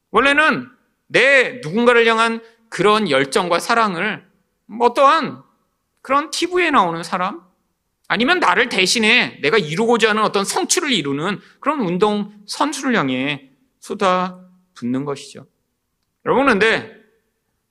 원래는 0.09 0.69
내 1.07 1.59
누군가를 1.61 2.07
향한 2.07 2.41
그런 2.69 3.09
열정과 3.09 3.59
사랑을 3.59 4.25
어떠한 4.79 5.43
그런 6.01 6.31
TV에 6.31 6.71
나오는 6.71 7.03
사람, 7.03 7.41
아니면 8.11 8.41
나를 8.41 8.67
대신에 8.67 9.39
내가 9.39 9.57
이루고자 9.57 10.09
하는 10.09 10.21
어떤 10.21 10.43
성취를 10.43 10.91
이루는 10.91 11.39
그런 11.61 11.79
운동 11.79 12.33
선수를 12.45 12.97
향해 12.97 13.51
쏟아 13.79 14.37
붓는 14.73 15.05
것이죠. 15.05 15.47
여러분, 16.25 16.45
근데 16.45 16.93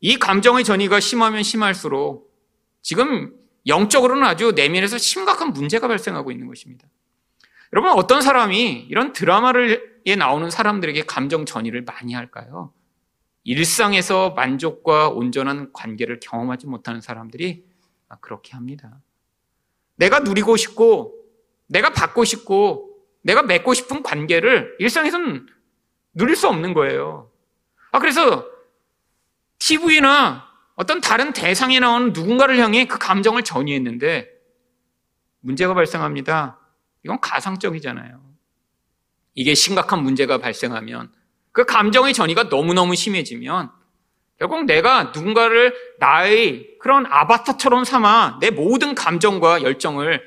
이 0.01 0.19
감정의 0.19 0.65
전이가 0.65 0.99
심하면 0.99 1.43
심할수록 1.43 2.35
지금 2.81 3.37
영적으로는 3.67 4.23
아주 4.25 4.53
내면에서 4.53 4.97
심각한 4.97 5.53
문제가 5.53 5.89
발생하고 5.89 6.33
있는 6.33 6.47
것입니다. 6.47 6.89
여러분, 7.75 7.93
어떤 7.93 8.23
사람이 8.23 8.87
이런 8.89 9.13
드라마에 9.13 10.17
나오는 10.17 10.49
사람들에게 10.49 11.03
감정 11.03 11.45
전이를 11.45 11.83
많이 11.83 12.15
할까요? 12.15 12.73
일상에서 13.45 14.31
만족과 14.31 15.11
온전한 15.11 15.71
관계를 15.75 16.19
경험하지 16.19 16.67
못하는 16.67 17.03
사람들이 17.03 17.63
그렇게 18.23 18.53
합니다. 18.53 19.03
내가 20.00 20.21
누리고 20.21 20.57
싶고, 20.57 21.14
내가 21.69 21.90
받고 21.90 22.25
싶고, 22.25 22.90
내가 23.23 23.42
맺고 23.42 23.75
싶은 23.75 24.02
관계를 24.02 24.76
일상에서는 24.78 25.47
누릴 26.14 26.37
수 26.37 26.49
없는 26.49 26.73
거예요. 26.73 27.30
아, 27.92 27.99
그래서 27.99 28.47
TV나 29.59 30.49
어떤 30.75 31.02
다른 31.02 31.35
대상에 31.35 31.78
나오는 31.80 32.14
누군가를 32.14 32.57
향해 32.59 32.87
그 32.87 32.99
감정을 32.99 33.42
전이했는데 33.42 34.30
문제가 35.40 35.75
발생합니다. 35.75 36.59
이건 37.04 37.21
가상적이잖아요. 37.21 38.23
이게 39.35 39.54
심각한 39.54 40.02
문제가 40.02 40.38
발생하면 40.38 41.12
그 41.52 41.66
감정의 41.66 42.14
전이가 42.14 42.45
너무너무 42.45 42.95
심해지면 42.95 43.71
결국 44.41 44.65
내가 44.65 45.13
누군가를 45.15 45.75
나의 45.99 46.79
그런 46.79 47.05
아바타처럼 47.05 47.85
삼아 47.85 48.39
내 48.41 48.51
모든 48.51 48.95
감정과 48.95 49.63
열정을 49.63 50.23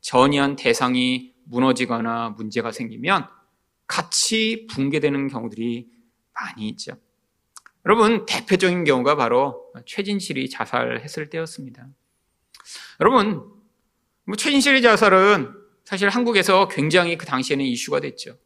전이한 0.00 0.56
대상이 0.56 1.34
무너지거나 1.44 2.30
문제가 2.30 2.72
생기면 2.72 3.28
같이 3.86 4.66
붕괴되는 4.70 5.28
경우들이 5.28 5.86
많이 6.32 6.68
있죠. 6.70 6.92
여러분, 7.84 8.24
대표적인 8.24 8.84
경우가 8.84 9.16
바로 9.16 9.70
최진실이 9.84 10.48
자살했을 10.48 11.28
때였습니다. 11.28 11.88
여러분, 13.00 13.44
뭐 14.24 14.34
최진실의 14.34 14.80
자살은 14.80 15.52
사실 15.84 16.08
한국에서 16.08 16.68
굉장히 16.68 17.18
그 17.18 17.26
당시에는 17.26 17.62
이슈가 17.66 18.00
됐죠. 18.00 18.38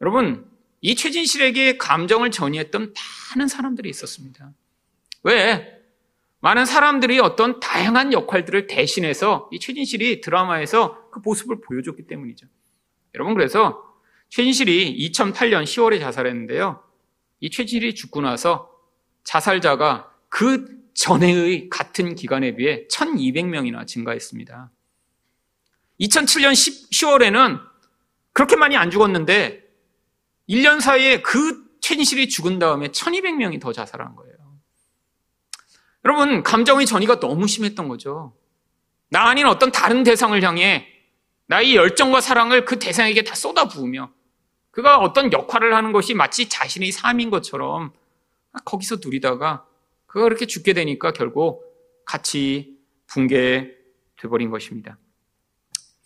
여러분, 0.00 0.51
이 0.82 0.96
최진실에게 0.96 1.78
감정을 1.78 2.32
전이했던 2.32 2.92
많은 3.34 3.48
사람들이 3.48 3.88
있었습니다. 3.88 4.52
왜? 5.22 5.80
많은 6.40 6.66
사람들이 6.66 7.20
어떤 7.20 7.60
다양한 7.60 8.12
역할들을 8.12 8.66
대신해서 8.66 9.48
이 9.52 9.60
최진실이 9.60 10.20
드라마에서 10.20 11.08
그 11.10 11.20
모습을 11.20 11.60
보여줬기 11.60 12.08
때문이죠. 12.08 12.48
여러분, 13.14 13.34
그래서 13.34 13.80
최진실이 14.28 15.08
2008년 15.12 15.62
10월에 15.62 16.00
자살했는데요. 16.00 16.82
이 17.38 17.50
최진실이 17.50 17.94
죽고 17.94 18.20
나서 18.20 18.68
자살자가 19.22 20.12
그 20.28 20.66
전에의 20.94 21.68
같은 21.68 22.16
기간에 22.16 22.56
비해 22.56 22.88
1200명이나 22.88 23.86
증가했습니다. 23.86 24.70
2007년 26.00 26.54
10, 26.56 26.90
10월에는 26.90 27.60
그렇게 28.32 28.56
많이 28.56 28.76
안 28.76 28.90
죽었는데 28.90 29.61
1년 30.48 30.80
사이에 30.80 31.22
그 31.22 31.64
최진실이 31.80 32.28
죽은 32.28 32.58
다음에 32.58 32.88
1200명이 32.88 33.60
더 33.60 33.72
자살한 33.72 34.14
거예요. 34.16 34.32
여러분, 36.04 36.42
감정의 36.42 36.86
전이가 36.86 37.20
너무 37.20 37.46
심했던 37.46 37.88
거죠. 37.88 38.34
나 39.08 39.28
아닌 39.28 39.46
어떤 39.46 39.70
다른 39.70 40.02
대상을 40.02 40.40
향해 40.42 40.88
나의 41.46 41.76
열정과 41.76 42.20
사랑을 42.20 42.64
그 42.64 42.78
대상에게 42.78 43.24
다 43.24 43.34
쏟아부으며 43.34 44.12
그가 44.70 44.98
어떤 44.98 45.32
역할을 45.32 45.74
하는 45.74 45.92
것이 45.92 46.14
마치 46.14 46.48
자신의 46.48 46.92
삶인 46.92 47.30
것처럼 47.30 47.92
거기서 48.64 48.96
누리다가 49.04 49.66
그가 50.06 50.24
그렇게 50.24 50.46
죽게 50.46 50.72
되니까 50.72 51.12
결국 51.12 51.62
같이 52.04 52.78
붕괴돼 53.06 53.76
버린 54.28 54.50
것입니다. 54.50 54.96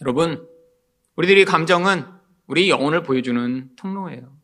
여러분, 0.01 0.47
우리들의 1.15 1.45
감정은 1.45 2.16
우리 2.47 2.71
영혼을 2.71 3.03
보여주는 3.03 3.71
통로예요. 3.77 4.37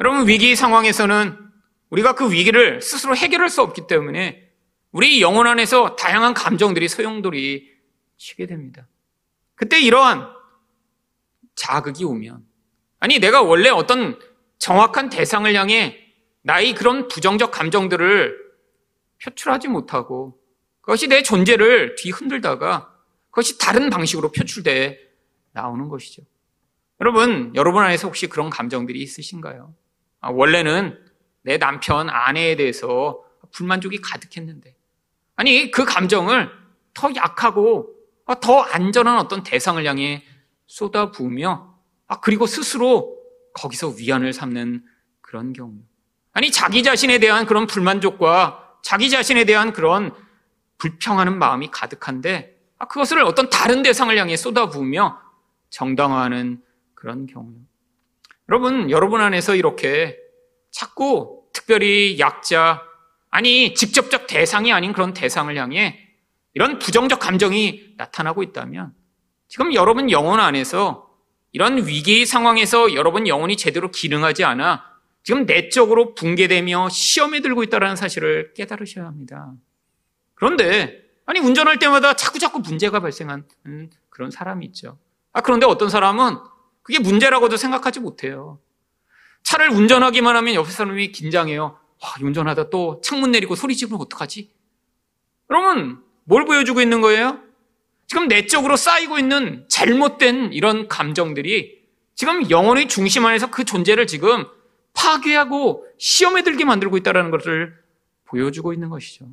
여러분, 0.00 0.28
위기 0.28 0.54
상황에서는 0.56 1.38
우리가 1.90 2.14
그 2.14 2.30
위기를 2.32 2.80
스스로 2.80 3.16
해결할 3.16 3.48
수 3.48 3.62
없기 3.62 3.86
때문에 3.86 4.50
우리 4.90 5.20
영혼 5.20 5.46
안에서 5.46 5.96
다양한 5.96 6.34
감정들이 6.34 6.88
소용돌이 6.88 7.70
치게 8.18 8.46
됩니다. 8.46 8.86
그때 9.54 9.80
이러한 9.80 10.28
자극이 11.54 12.04
오면, 12.04 12.44
아니, 12.98 13.18
내가 13.18 13.42
원래 13.42 13.68
어떤 13.68 14.18
정확한 14.58 15.08
대상을 15.08 15.52
향해 15.54 15.98
나의 16.42 16.74
그런 16.74 17.08
부정적 17.08 17.50
감정들을 17.50 18.36
표출하지 19.24 19.68
못하고 19.68 20.38
그것이 20.80 21.08
내 21.08 21.22
존재를 21.22 21.94
뒤흔들다가 21.96 22.92
그것이 23.30 23.58
다른 23.58 23.88
방식으로 23.88 24.32
표출돼 24.32 24.98
나오는 25.52 25.88
것이죠. 25.88 26.22
여러분, 27.02 27.50
여러분 27.56 27.82
안에서 27.82 28.06
혹시 28.06 28.28
그런 28.28 28.48
감정들이 28.48 29.02
있으신가요? 29.02 29.74
아, 30.20 30.30
원래는 30.30 30.96
내 31.42 31.58
남편, 31.58 32.08
아내에 32.08 32.54
대해서 32.54 33.24
불만족이 33.50 34.00
가득했는데, 34.00 34.76
아니, 35.34 35.72
그 35.72 35.84
감정을 35.84 36.48
더 36.94 37.12
약하고 37.16 37.92
아, 38.24 38.36
더 38.36 38.60
안전한 38.60 39.18
어떤 39.18 39.42
대상을 39.42 39.84
향해 39.84 40.22
쏟아 40.68 41.10
부으며, 41.10 41.74
아, 42.06 42.20
그리고 42.20 42.46
스스로 42.46 43.18
거기서 43.52 43.94
위안을 43.98 44.32
삼는 44.32 44.84
그런 45.20 45.52
경우. 45.52 45.74
아니, 46.32 46.52
자기 46.52 46.84
자신에 46.84 47.18
대한 47.18 47.46
그런 47.46 47.66
불만족과 47.66 48.76
자기 48.80 49.10
자신에 49.10 49.42
대한 49.44 49.72
그런 49.72 50.14
불평하는 50.78 51.36
마음이 51.36 51.72
가득한데, 51.72 52.56
아, 52.78 52.86
그것을 52.86 53.24
어떤 53.24 53.50
다른 53.50 53.82
대상을 53.82 54.16
향해 54.16 54.36
쏟아부으며 54.36 55.20
정당화하는 55.70 56.62
그런 57.02 57.26
경우. 57.26 57.52
여러분, 58.48 58.88
여러분 58.88 59.20
안에서 59.20 59.56
이렇게 59.56 60.16
자꾸 60.70 61.42
특별히 61.52 62.20
약자, 62.20 62.80
아니, 63.28 63.74
직접적 63.74 64.28
대상이 64.28 64.72
아닌 64.72 64.92
그런 64.92 65.12
대상을 65.12 65.54
향해 65.56 65.98
이런 66.54 66.78
부정적 66.78 67.18
감정이 67.18 67.94
나타나고 67.96 68.44
있다면, 68.44 68.94
지금 69.48 69.74
여러분 69.74 70.12
영혼 70.12 70.38
안에서 70.38 71.10
이런 71.50 71.88
위기 71.88 72.24
상황에서 72.24 72.94
여러분 72.94 73.26
영혼이 73.26 73.56
제대로 73.56 73.90
기능하지 73.90 74.44
않아 74.44 74.84
지금 75.24 75.44
내적으로 75.44 76.14
붕괴되며 76.14 76.88
시험에 76.88 77.40
들고 77.40 77.64
있다는 77.64 77.96
사실을 77.96 78.54
깨달으셔야 78.54 79.04
합니다. 79.04 79.52
그런데 80.34 81.02
아니 81.26 81.40
운전할 81.40 81.78
때마다 81.80 82.14
자꾸 82.14 82.38
자꾸 82.38 82.60
문제가 82.60 83.00
발생한 83.00 83.44
그런 84.08 84.30
사람이 84.30 84.64
있죠. 84.66 84.98
아 85.32 85.42
그런데 85.42 85.66
어떤 85.66 85.90
사람은 85.90 86.51
그게 86.82 86.98
문제라고도 86.98 87.56
생각하지 87.56 88.00
못해요. 88.00 88.58
차를 89.42 89.70
운전하기만 89.70 90.36
하면 90.36 90.54
옆에 90.54 90.70
사람이 90.70 91.12
긴장해요. 91.12 91.62
와, 92.02 92.14
운전하다 92.20 92.70
또 92.70 93.00
창문 93.02 93.32
내리고 93.32 93.54
소리 93.54 93.76
지르면 93.76 94.00
어떡하지? 94.00 94.50
그러면 95.46 96.02
뭘 96.24 96.44
보여주고 96.44 96.80
있는 96.80 97.00
거예요? 97.00 97.40
지금 98.06 98.28
내적으로 98.28 98.76
쌓이고 98.76 99.18
있는 99.18 99.64
잘못된 99.68 100.52
이런 100.52 100.88
감정들이 100.88 101.82
지금 102.14 102.50
영혼의 102.50 102.88
중심 102.88 103.24
안에서 103.24 103.50
그 103.50 103.64
존재를 103.64 104.06
지금 104.06 104.44
파괴하고 104.94 105.86
시험에 105.98 106.42
들게 106.42 106.64
만들고 106.64 106.96
있다는 106.98 107.30
것을 107.30 107.74
보여주고 108.24 108.72
있는 108.72 108.90
것이죠. 108.90 109.26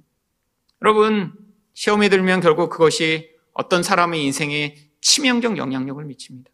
여러분, 0.82 1.34
시험에 1.74 2.10
들면 2.10 2.42
결국 2.42 2.70
그것이 2.70 3.32
어떤 3.54 3.84
사람의 3.84 4.24
인생에 4.24 4.78
치명적 5.02 5.58
영향력을 5.58 6.04
미칩니다. 6.06 6.50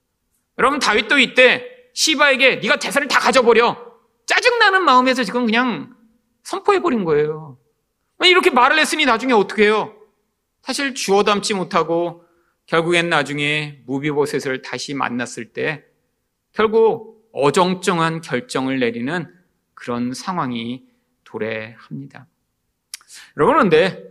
여러분, 0.57 0.79
다윗도 0.79 1.19
이때 1.19 1.65
시바에게 1.93 2.57
네가 2.57 2.77
대사를 2.77 3.07
다 3.07 3.19
가져버려. 3.19 3.93
짜증나는 4.25 4.83
마음에서 4.83 5.23
지금 5.23 5.45
그냥 5.45 5.95
선포해버린 6.43 7.03
거예요. 7.05 7.57
이렇게 8.23 8.49
말을 8.49 8.79
했으니 8.79 9.05
나중에 9.05 9.33
어떻게 9.33 9.65
해요? 9.65 9.95
사실 10.61 10.95
주워 10.95 11.23
담지 11.23 11.53
못하고 11.53 12.23
결국엔 12.65 13.09
나중에 13.09 13.81
무비보셋을 13.85 14.61
다시 14.61 14.93
만났을 14.93 15.53
때 15.53 15.83
결국 16.53 17.29
어정쩡한 17.33 18.21
결정을 18.21 18.79
내리는 18.79 19.27
그런 19.73 20.13
상황이 20.13 20.83
도래합니다. 21.23 22.27
여러분, 23.37 23.55
그런데 23.55 24.03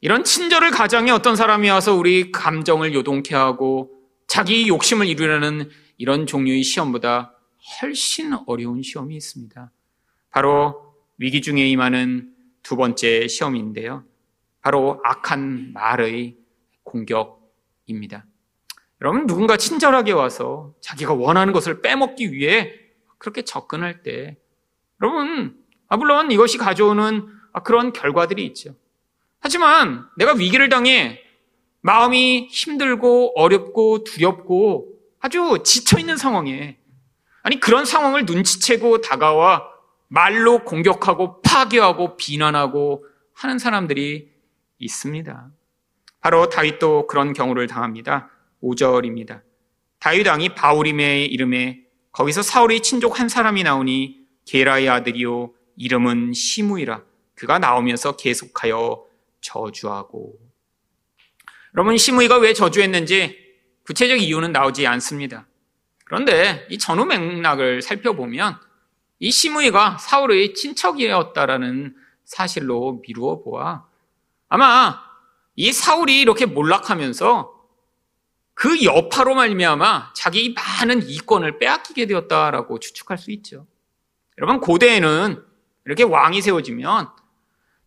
이런 0.00 0.24
친절을 0.24 0.70
가장에 0.70 1.10
어떤 1.10 1.36
사람이 1.36 1.70
와서 1.70 1.94
우리 1.94 2.32
감정을 2.32 2.92
요동케 2.92 3.34
하고 3.34 3.95
자기 4.26 4.68
욕심을 4.68 5.06
이루려는 5.06 5.70
이런 5.98 6.26
종류의 6.26 6.62
시험보다 6.62 7.34
훨씬 7.80 8.32
어려운 8.46 8.82
시험이 8.82 9.16
있습니다. 9.16 9.70
바로 10.30 10.94
위기 11.18 11.40
중에 11.40 11.66
임하는 11.68 12.32
두 12.62 12.76
번째 12.76 13.28
시험인데요. 13.28 14.04
바로 14.60 15.00
악한 15.04 15.72
말의 15.72 16.36
공격입니다. 16.82 18.26
여러분, 19.00 19.26
누군가 19.26 19.56
친절하게 19.56 20.12
와서 20.12 20.74
자기가 20.80 21.14
원하는 21.14 21.52
것을 21.52 21.80
빼먹기 21.80 22.32
위해 22.32 22.72
그렇게 23.18 23.42
접근할 23.42 24.02
때, 24.02 24.36
여러분, 25.00 25.56
아, 25.88 25.96
물론 25.96 26.30
이것이 26.30 26.58
가져오는 26.58 27.28
그런 27.64 27.92
결과들이 27.92 28.44
있죠. 28.46 28.74
하지만 29.38 30.06
내가 30.16 30.32
위기를 30.34 30.68
당해 30.68 31.20
마음이 31.86 32.48
힘들고 32.50 33.34
어렵고 33.36 34.02
두렵고 34.02 34.88
아주 35.20 35.60
지쳐있는 35.64 36.16
상황에 36.16 36.78
아니 37.44 37.60
그런 37.60 37.84
상황을 37.84 38.26
눈치채고 38.26 39.02
다가와 39.02 39.68
말로 40.08 40.64
공격하고 40.64 41.42
파괴하고 41.42 42.16
비난하고 42.16 43.06
하는 43.34 43.60
사람들이 43.60 44.32
있습니다. 44.80 45.50
바로 46.20 46.48
다윗도 46.48 47.06
그런 47.06 47.32
경우를 47.32 47.68
당합니다. 47.68 48.30
5절입니다. 48.64 49.42
다윗 50.00 50.26
왕이 50.26 50.56
바울임의 50.56 51.26
이름에 51.26 51.82
거기서 52.10 52.42
사울의 52.42 52.82
친족 52.82 53.20
한 53.20 53.28
사람이 53.28 53.62
나오니 53.62 54.26
게라의 54.44 54.88
아들이요 54.88 55.52
이름은 55.76 56.32
시무이라 56.32 57.04
그가 57.36 57.60
나오면서 57.60 58.16
계속하여 58.16 59.04
저주하고 59.40 60.45
여러분 61.76 61.98
시무이가 61.98 62.38
왜 62.38 62.54
저주했는지 62.54 63.36
구체적 63.84 64.18
이유는 64.18 64.52
나오지 64.52 64.86
않습니다. 64.86 65.46
그런데 66.06 66.66
이 66.70 66.78
전후 66.78 67.04
맥락을 67.04 67.82
살펴보면 67.82 68.58
이 69.18 69.30
시무이가 69.30 69.98
사울의 69.98 70.54
친척이었다라는 70.54 71.94
사실로 72.24 73.02
미루어 73.06 73.42
보아 73.42 73.84
아마 74.48 75.02
이 75.54 75.70
사울이 75.70 76.18
이렇게 76.18 76.46
몰락하면서 76.46 77.52
그 78.54 78.82
여파로 78.82 79.34
말미암아 79.34 80.14
자기 80.14 80.54
많은 80.54 81.06
이권을 81.06 81.58
빼앗기게 81.58 82.06
되었다라고 82.06 82.78
추측할 82.78 83.18
수 83.18 83.30
있죠. 83.32 83.66
여러분 84.38 84.60
고대에는 84.60 85.44
이렇게 85.84 86.04
왕이 86.04 86.40
세워지면 86.40 87.10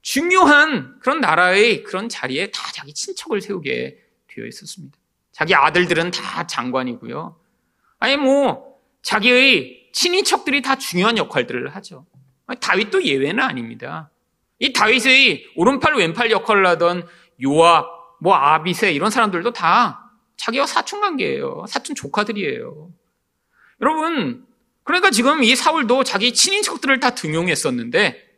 중요한 0.01 0.99
그런 0.99 1.19
나라의 1.21 1.83
그런 1.83 2.09
자리에 2.09 2.51
다 2.51 2.71
자기 2.73 2.93
친척을 2.93 3.41
세우게 3.41 3.97
되어 4.27 4.45
있었습니다. 4.45 4.97
자기 5.31 5.55
아들들은 5.55 6.11
다 6.11 6.47
장관이고요. 6.47 7.39
아니 7.99 8.17
뭐 8.17 8.79
자기의 9.01 9.89
친인척들이 9.93 10.61
다 10.61 10.77
중요한 10.77 11.17
역할들을 11.17 11.75
하죠. 11.75 12.05
다윗도 12.59 13.03
예외는 13.03 13.43
아닙니다. 13.43 14.09
이 14.59 14.73
다윗의 14.73 15.45
오른팔 15.55 15.95
왼팔 15.95 16.31
역할을 16.31 16.65
하던 16.67 17.07
요압, 17.41 17.87
뭐 18.21 18.35
아비세 18.35 18.91
이런 18.91 19.09
사람들도 19.09 19.53
다 19.53 20.11
자기와 20.37 20.65
사촌 20.65 21.01
관계예요. 21.01 21.65
사촌 21.67 21.95
조카들이에요. 21.95 22.91
여러분, 23.81 24.45
그러니까 24.83 25.11
지금 25.11 25.43
이 25.43 25.55
사울도 25.55 26.03
자기 26.03 26.33
친인척들을 26.33 26.99
다 26.99 27.11
등용했었는데 27.11 28.28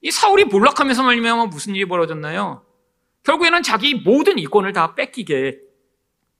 이 0.00 0.10
사울이 0.10 0.44
몰락하면서 0.44 1.02
말미암아 1.02 1.46
무슨 1.46 1.74
일이 1.74 1.84
벌어졌나요? 1.86 2.64
결국에는 3.24 3.62
자기 3.62 3.94
모든 3.94 4.38
이권을 4.38 4.72
다 4.72 4.94
뺏기게 4.94 5.58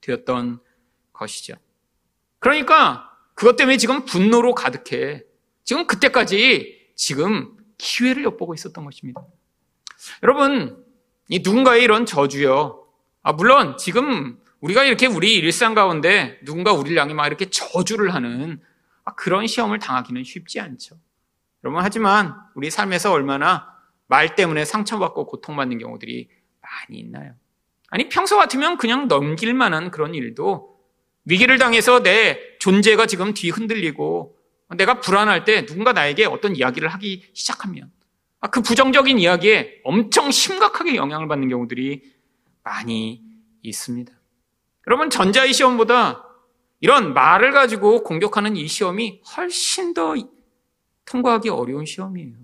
되었던 0.01 0.61
것이죠. 1.13 1.55
그러니까 2.39 3.11
그것 3.35 3.57
때문에 3.57 3.77
지금 3.77 4.05
분노로 4.05 4.55
가득해. 4.55 5.25
지금 5.65 5.87
그때까지 5.87 6.93
지금 6.95 7.57
기회를 7.77 8.25
엿보고 8.25 8.55
있었던 8.55 8.85
것입니다. 8.85 9.25
여러분, 10.23 10.85
이 11.29 11.41
누군가의 11.41 11.83
이런 11.83 12.07
저주요. 12.07 12.87
아, 13.23 13.33
물론 13.33 13.77
지금 13.77 14.39
우리가 14.61 14.85
이렇게 14.85 15.07
우리 15.07 15.35
일상 15.35 15.75
가운데 15.75 16.39
누군가 16.45 16.73
우리를 16.73 16.99
향해 16.99 17.15
막 17.15 17.27
이렇게 17.27 17.51
저주를 17.51 18.15
하는 18.15 18.61
아, 19.05 19.15
그런 19.15 19.47
시험을 19.47 19.79
당하기는 19.79 20.25
쉽지 20.25 20.61
않죠. 20.61 20.97
여러분, 21.65 21.83
하지만 21.83 22.35
우리 22.55 22.71
삶에서 22.71 23.13
얼마나 23.13 23.69
말 24.07 24.35
때문에 24.35 24.65
상처받고 24.65 25.27
고통받는 25.27 25.79
경우들이 25.79 26.29
많이 26.61 27.01
있나요? 27.01 27.35
아니, 27.91 28.09
평소 28.09 28.37
같으면 28.37 28.77
그냥 28.77 29.09
넘길 29.09 29.55
만한 29.55 29.91
그런 29.91 30.15
일도 30.15 30.79
위기를 31.25 31.59
당해서 31.59 32.03
내 32.03 32.39
존재가 32.59 33.07
지금 33.07 33.35
뒤 33.35 33.51
흔들리고 33.51 34.37
내가 34.77 35.01
불안할 35.01 35.45
때 35.45 35.67
누군가 35.67 35.93
나에게 35.93 36.27
어떤 36.27 36.55
이야기를 36.55 36.89
하기 36.89 37.31
시작하면 37.33 37.91
아, 38.41 38.49
그 38.49 38.63
부정적인 38.63 39.19
이야기에 39.19 39.81
엄청 39.85 40.31
심각하게 40.31 40.95
영향을 40.97 41.27
받는 41.27 41.49
경우들이 41.49 42.03
많이 42.63 43.23
있습니다. 43.63 44.13
여러분, 44.87 45.11
전자의 45.11 45.53
시험보다 45.53 46.25
이런 46.81 47.15
말을 47.15 47.51
가지고 47.51 48.05
공격하는 48.05 48.57
이 48.57 48.69
시험이 48.69 49.21
훨씬 49.37 49.93
더 49.93 50.15
통과하기 51.09 51.49
어려운 51.49 51.87
시험이에요. 51.87 52.35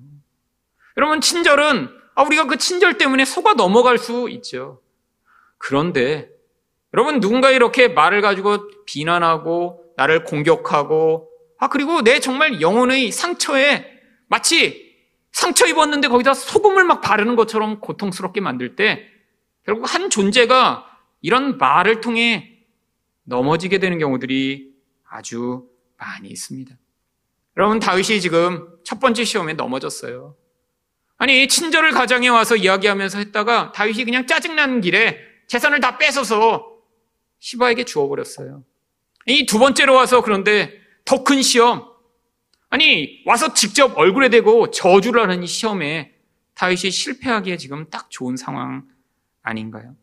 여러분, 0.96 1.20
친절은, 1.20 1.88
아, 2.14 2.22
우리가 2.22 2.46
그 2.46 2.56
친절 2.56 2.98
때문에 2.98 3.24
속아 3.24 3.54
넘어갈 3.54 3.98
수 3.98 4.28
있죠. 4.30 4.80
그런데, 5.58 6.30
여러분, 6.94 7.20
누군가 7.20 7.50
이렇게 7.50 7.88
말을 7.88 8.22
가지고 8.22 8.84
비난하고, 8.86 9.92
나를 9.96 10.24
공격하고, 10.24 11.30
아, 11.58 11.68
그리고 11.68 12.02
내 12.02 12.20
정말 12.20 12.60
영혼의 12.60 13.10
상처에 13.12 13.92
마치 14.28 14.84
상처 15.32 15.66
입었는데 15.66 16.08
거기다 16.08 16.32
소금을 16.34 16.84
막 16.84 17.00
바르는 17.00 17.36
것처럼 17.36 17.80
고통스럽게 17.80 18.40
만들 18.40 18.76
때, 18.76 19.06
결국 19.64 19.92
한 19.92 20.10
존재가 20.10 20.86
이런 21.20 21.58
말을 21.58 22.00
통해 22.00 22.60
넘어지게 23.24 23.78
되는 23.78 23.98
경우들이 23.98 24.74
아주 25.08 25.68
많이 25.96 26.28
있습니다. 26.28 26.76
여러분, 27.56 27.78
다윗이 27.78 28.20
지금 28.20 28.68
첫 28.84 29.00
번째 29.00 29.24
시험에 29.24 29.54
넘어졌어요. 29.54 30.36
아니, 31.16 31.46
친절을 31.46 31.92
가정에 31.92 32.28
와서 32.28 32.56
이야기하면서 32.56 33.18
했다가 33.18 33.72
다윗이 33.72 34.04
그냥 34.04 34.26
짜증나는 34.26 34.80
길에 34.80 35.18
재산을 35.46 35.80
다 35.80 35.98
뺏어서 35.98 36.66
시바에게 37.38 37.84
주워버렸어요. 37.84 38.64
이 39.26 39.46
두 39.46 39.58
번째로 39.58 39.94
와서 39.94 40.20
그런데 40.22 40.72
더 41.04 41.22
큰 41.24 41.42
시험. 41.42 41.84
아니, 42.70 43.22
와서 43.24 43.54
직접 43.54 43.96
얼굴에 43.96 44.28
대고 44.30 44.70
저주를 44.70 45.22
하는 45.22 45.42
이 45.42 45.46
시험에 45.46 46.12
다윗이 46.54 46.90
실패하기에 46.90 47.56
지금 47.56 47.88
딱 47.90 48.10
좋은 48.10 48.36
상황 48.36 48.86
아닌가요? 49.42 49.94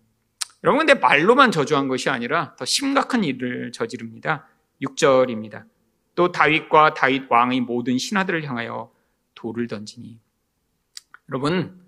여러분, 0.64 0.86
근데 0.86 1.00
말로만 1.00 1.52
저주한 1.52 1.88
것이 1.88 2.10
아니라 2.10 2.56
더 2.56 2.66
심각한 2.66 3.24
일을 3.24 3.72
저지릅니다. 3.74 4.48
6절입니다. 4.82 5.66
또 6.22 6.32
다윗과 6.32 6.94
다윗 6.94 7.24
왕의 7.32 7.62
모든 7.62 7.98
신하들을 7.98 8.48
향하여 8.48 8.92
돌을 9.34 9.66
던지니. 9.66 10.20
여러분, 11.30 11.82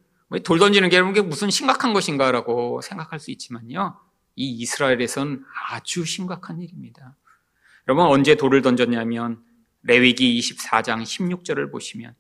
돌 0.44 0.58
던지는 0.58 0.90
게 0.90 1.22
무슨 1.22 1.52
심각한 1.52 1.94
것인가라고 1.94 2.82
생각할 2.82 3.20
수 3.20 3.30
있지만요. 3.30 3.96
이 4.36 4.50
이스라엘에선 4.50 5.46
아주 5.70 6.04
심각한 6.04 6.60
일입니다. 6.60 7.16
여러분, 7.88 8.08
언제 8.08 8.34
돌을 8.34 8.64
던졌냐면, 8.64 9.44
레위기 9.84 10.40
24장 10.40 11.04
16절을 11.04 11.72
보시면, 11.72 12.16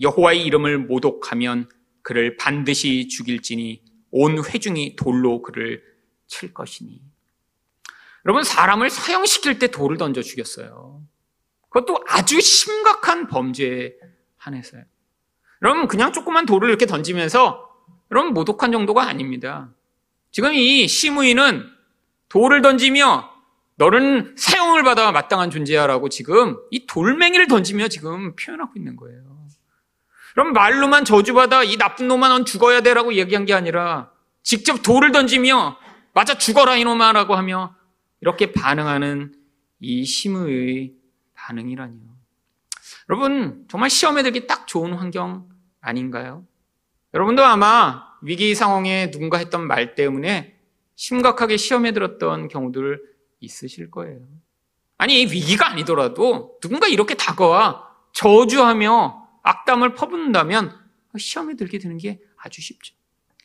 여호와의 0.00 0.44
이름을 0.44 0.78
모독하면 0.78 1.68
그를 2.02 2.36
반드시 2.36 3.08
죽일지니 3.08 3.82
온 4.12 4.44
회중이 4.44 4.94
돌로 4.94 5.42
그를 5.42 5.82
칠 6.28 6.54
것이니. 6.54 7.02
여러분, 8.26 8.44
사람을 8.44 8.90
사형시킬 8.90 9.58
때 9.58 9.66
돌을 9.72 9.96
던져 9.96 10.22
죽였어요. 10.22 11.02
그것도 11.68 12.02
아주 12.08 12.40
심각한 12.40 13.26
범죄에 13.26 13.94
한해서요. 14.36 14.82
여러분, 15.62 15.88
그냥 15.88 16.12
조그만 16.12 16.46
돌을 16.46 16.68
이렇게 16.68 16.86
던지면서, 16.86 17.68
여러분, 18.10 18.32
모독한 18.32 18.72
정도가 18.72 19.08
아닙니다. 19.08 19.70
지금 20.30 20.54
이 20.54 20.86
시무인은 20.86 21.68
돌을 22.28 22.62
던지며 22.62 23.30
너는 23.76 24.34
사용을 24.36 24.82
받아 24.82 25.12
마땅한 25.12 25.50
존재야라고 25.50 26.08
지금 26.08 26.56
이 26.70 26.86
돌멩이를 26.86 27.46
던지며 27.46 27.88
지금 27.88 28.34
표현하고 28.34 28.72
있는 28.76 28.96
거예요. 28.96 29.38
그럼 30.34 30.52
말로만 30.52 31.04
저주받아 31.04 31.64
이 31.64 31.76
나쁜 31.76 32.06
놈아 32.06 32.28
넌 32.28 32.44
죽어야 32.44 32.80
돼라고 32.80 33.14
얘기한 33.14 33.44
게 33.44 33.54
아니라 33.54 34.12
직접 34.42 34.82
돌을 34.82 35.10
던지며 35.10 35.78
맞아 36.12 36.38
죽어라 36.38 36.76
이놈아라고 36.76 37.34
하며 37.34 37.74
이렇게 38.20 38.52
반응하는 38.52 39.34
이 39.80 40.04
심의 40.04 40.92
반응이라니요. 41.48 42.02
여러분 43.08 43.64
정말 43.68 43.90
시험에 43.90 44.22
들기 44.22 44.46
딱 44.46 44.66
좋은 44.66 44.92
환경 44.92 45.48
아닌가요? 45.80 46.46
여러분도 47.14 47.42
아마 47.42 48.06
위기 48.22 48.54
상황에 48.54 49.10
누군가 49.10 49.38
했던 49.38 49.66
말 49.66 49.94
때문에 49.94 50.58
심각하게 50.94 51.56
시험에 51.56 51.92
들었던 51.92 52.48
경우들 52.48 53.02
있으실 53.40 53.90
거예요. 53.90 54.20
아니 54.98 55.22
위기가 55.22 55.70
아니더라도 55.70 56.58
누군가 56.60 56.86
이렇게 56.86 57.14
다가와 57.14 57.88
저주하며 58.12 59.28
악담을 59.42 59.94
퍼붓는다면 59.94 60.76
시험에 61.16 61.54
들게 61.54 61.78
되는 61.78 61.96
게 61.96 62.20
아주 62.36 62.60
쉽죠. 62.60 62.94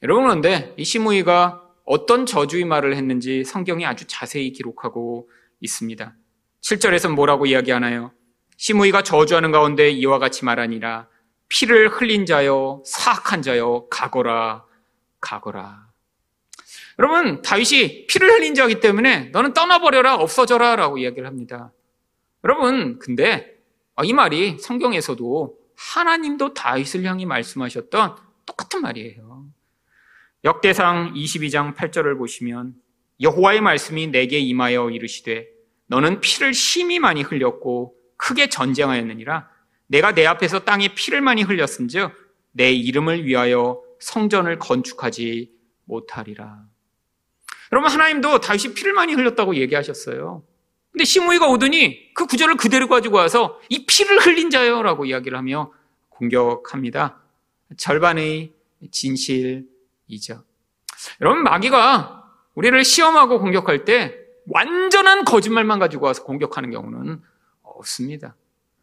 여러분 0.01 0.23
그런데 0.23 0.73
이 0.77 0.83
시므이가 0.83 1.61
어떤 1.85 2.25
저주의 2.25 2.65
말을 2.65 2.95
했는지 2.95 3.43
성경이 3.43 3.85
아주 3.85 4.05
자세히 4.07 4.51
기록하고 4.51 5.29
있습니다. 5.61 6.15
7절에서 6.63 7.13
뭐라고 7.13 7.45
이야기하나요? 7.45 8.11
시므이가 8.57 9.03
저주하는 9.03 9.51
가운데 9.51 9.89
이와 9.89 10.19
같이 10.19 10.45
말하니라 10.45 11.07
피를 11.49 11.89
흘린 11.89 12.25
자여 12.25 12.81
사악한 12.85 13.41
자여 13.41 13.87
가거라 13.89 14.65
가거라. 15.19 15.89
여러분 16.99 17.41
다윗이 17.41 18.07
피를 18.07 18.29
흘린 18.31 18.55
자이기 18.55 18.79
때문에 18.79 19.25
너는 19.31 19.53
떠나버려라 19.53 20.15
없어져라라고 20.15 20.99
이야기를 20.99 21.27
합니다. 21.27 21.73
여러분 22.45 22.97
근데 22.99 23.57
이 24.03 24.13
말이 24.13 24.57
성경에서도 24.59 25.57
하나님도 25.75 26.53
다윗을 26.53 27.03
향해 27.03 27.25
말씀하셨던 27.25 28.15
똑같은 28.45 28.81
말이에요. 28.81 29.45
역대상 30.45 31.13
22장 31.13 31.75
8절을 31.75 32.17
보시면 32.17 32.75
여호와의 33.21 33.61
말씀이 33.61 34.07
내게 34.07 34.39
임하여 34.39 34.89
이르시되 34.91 35.52
너는 35.87 36.21
피를 36.21 36.53
심히 36.53 36.99
많이 36.99 37.21
흘렸고 37.21 37.95
크게 38.17 38.47
전쟁하였느니라 38.47 39.49
내가 39.87 40.13
내 40.13 40.25
앞에서 40.25 40.59
땅에 40.59 40.93
피를 40.93 41.21
많이 41.21 41.43
흘렸은즉 41.43 42.11
내 42.51 42.71
이름을 42.71 43.25
위하여 43.25 43.81
성전을 43.99 44.59
건축하지 44.59 45.51
못하리라. 45.85 46.63
여러분 47.71 47.91
하나님도 47.91 48.39
다윗이 48.39 48.73
피를 48.75 48.93
많이 48.93 49.13
흘렸다고 49.13 49.55
얘기하셨어요. 49.55 50.43
근데 50.91 51.05
시므이가 51.05 51.47
오더니 51.47 52.13
그 52.13 52.27
구절을 52.27 52.55
그대로 52.55 52.87
가지고 52.87 53.17
와서 53.17 53.59
이 53.69 53.85
피를 53.85 54.19
흘린 54.19 54.51
자요라고 54.51 55.05
이야기를 55.05 55.37
하며 55.37 55.71
공격합니다. 56.09 57.19
절반의 57.77 58.53
진실이죠. 58.91 60.43
여러분 61.21 61.43
마귀가 61.43 62.23
우리를 62.53 62.83
시험하고 62.83 63.39
공격할 63.39 63.85
때 63.85 64.22
완전한 64.47 65.25
거짓말만 65.25 65.79
가지고 65.79 66.07
와서 66.07 66.23
공격하는 66.23 66.71
경우는 66.71 67.21
없습니다. 67.61 68.35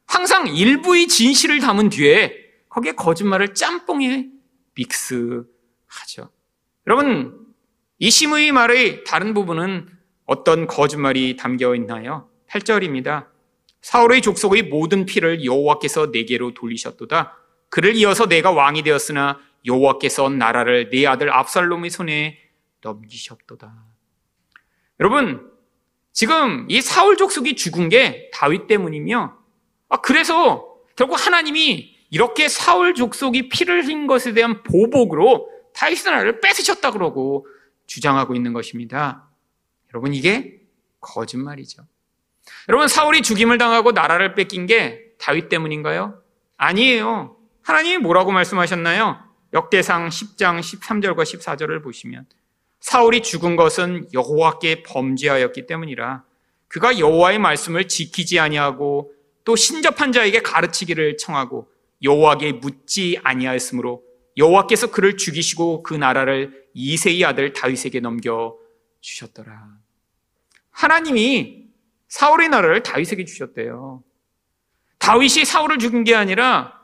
항상 0.06 0.48
일부의 0.48 1.08
진실을 1.08 1.60
담은 1.60 1.88
뒤에 1.88 2.34
거기에 2.68 2.92
거짓말을 2.92 3.54
짬뽕에 3.54 4.28
믹스하죠. 4.74 6.30
여러분 6.86 7.46
이 7.98 8.10
심의 8.10 8.50
말의 8.52 9.04
다른 9.04 9.34
부분은 9.34 9.88
어떤 10.24 10.66
거짓말이 10.66 11.36
담겨 11.36 11.74
있나요? 11.74 12.28
8절입니다. 12.48 13.28
사울의 13.82 14.22
족속의 14.22 14.64
모든 14.64 15.06
피를 15.06 15.44
여호와께서 15.44 16.06
내게로 16.06 16.54
돌리셨도다. 16.54 17.36
그를 17.68 17.96
이어서 17.96 18.26
내가 18.26 18.50
왕이 18.50 18.82
되었으나 18.82 19.40
여호와께서 19.66 20.28
나라를 20.28 20.90
내 20.90 21.06
아들 21.06 21.32
압살롬의 21.32 21.90
손에 21.90 22.38
넘기셨도다. 22.82 23.84
여러분, 25.00 25.49
지금 26.12 26.66
이 26.68 26.80
사울 26.80 27.16
족속이 27.16 27.56
죽은 27.56 27.88
게 27.88 28.30
다윗 28.32 28.66
때문이며, 28.66 29.36
아, 29.88 29.96
그래서 30.00 30.76
결국 30.96 31.24
하나님이 31.24 31.96
이렇게 32.10 32.48
사울 32.48 32.94
족속이 32.94 33.48
피를 33.48 33.84
흘린 33.84 34.06
것에 34.06 34.32
대한 34.34 34.62
보복으로 34.62 35.48
다윗 35.72 36.04
나라를 36.04 36.40
뺏으셨다 36.40 36.90
그러고 36.90 37.46
주장하고 37.86 38.34
있는 38.34 38.52
것입니다. 38.52 39.28
여러분, 39.92 40.14
이게 40.14 40.60
거짓말이죠. 41.00 41.86
여러분, 42.68 42.88
사울이 42.88 43.22
죽임을 43.22 43.58
당하고 43.58 43.92
나라를 43.92 44.34
뺏긴 44.34 44.66
게 44.66 45.12
다윗 45.18 45.48
때문인가요? 45.48 46.20
아니에요. 46.56 47.36
하나님이 47.62 47.98
뭐라고 47.98 48.32
말씀하셨나요? 48.32 49.22
역대상 49.52 50.08
10장 50.08 50.60
13절과 50.60 51.22
14절을 51.22 51.82
보시면 51.82 52.26
사울이 52.80 53.22
죽은 53.22 53.56
것은 53.56 54.08
여호와께 54.12 54.82
범죄하였기 54.82 55.66
때문이라 55.66 56.24
그가 56.68 56.98
여호와의 56.98 57.38
말씀을 57.38 57.88
지키지 57.88 58.38
아니하고 58.38 59.12
또 59.44 59.56
신접한 59.56 60.12
자에게 60.12 60.40
가르치기를 60.40 61.16
청하고 61.16 61.68
여호와께 62.02 62.52
묻지 62.52 63.18
아니하였으므로 63.22 64.02
여호와께서 64.36 64.90
그를 64.90 65.16
죽이시고 65.16 65.82
그 65.82 65.94
나라를 65.94 66.64
이세의 66.72 67.24
아들 67.24 67.52
다윗에게 67.52 68.00
넘겨 68.00 68.56
주셨더라. 69.00 69.68
하나님이 70.70 71.66
사울의 72.08 72.48
나라를 72.48 72.82
다윗에게 72.82 73.24
주셨대요. 73.24 74.02
다윗이 74.98 75.44
사울을 75.44 75.78
죽인 75.78 76.04
게 76.04 76.14
아니라 76.14 76.80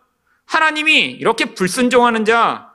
하나님이 0.47 1.11
이렇게 1.13 1.55
불순종하는 1.55 2.25
자, 2.25 2.73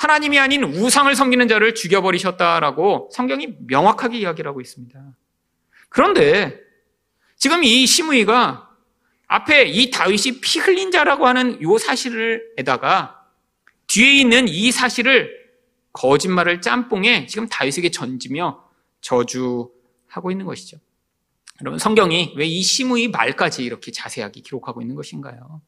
하나님이 0.00 0.38
아닌 0.38 0.64
우상을 0.64 1.14
섬기는 1.14 1.46
자를 1.46 1.74
죽여버리셨다라고 1.74 3.10
성경이 3.12 3.58
명확하게 3.66 4.16
이야기를 4.20 4.48
하고 4.48 4.62
있습니다. 4.62 4.98
그런데 5.90 6.58
지금 7.36 7.62
이 7.64 7.86
시므이가 7.86 8.70
앞에 9.26 9.64
이 9.66 9.90
다윗이 9.90 10.40
피 10.40 10.58
흘린 10.58 10.90
자라고 10.90 11.26
하는 11.26 11.60
이 11.60 11.78
사실에다가 11.78 13.26
뒤에 13.88 14.14
있는 14.14 14.48
이 14.48 14.72
사실을 14.72 15.38
거짓말을 15.92 16.62
짬뽕에 16.62 17.26
지금 17.26 17.46
다윗에게 17.46 17.90
전지며 17.90 18.64
저주하고 19.02 20.30
있는 20.30 20.46
것이죠. 20.46 20.78
여러분 21.60 21.78
성경이 21.78 22.32
왜 22.36 22.46
이 22.46 22.62
시므의 22.62 23.08
말까지 23.08 23.62
이렇게 23.62 23.92
자세하게 23.92 24.40
기록하고 24.40 24.80
있는 24.80 24.96
것인가요? 24.96 25.60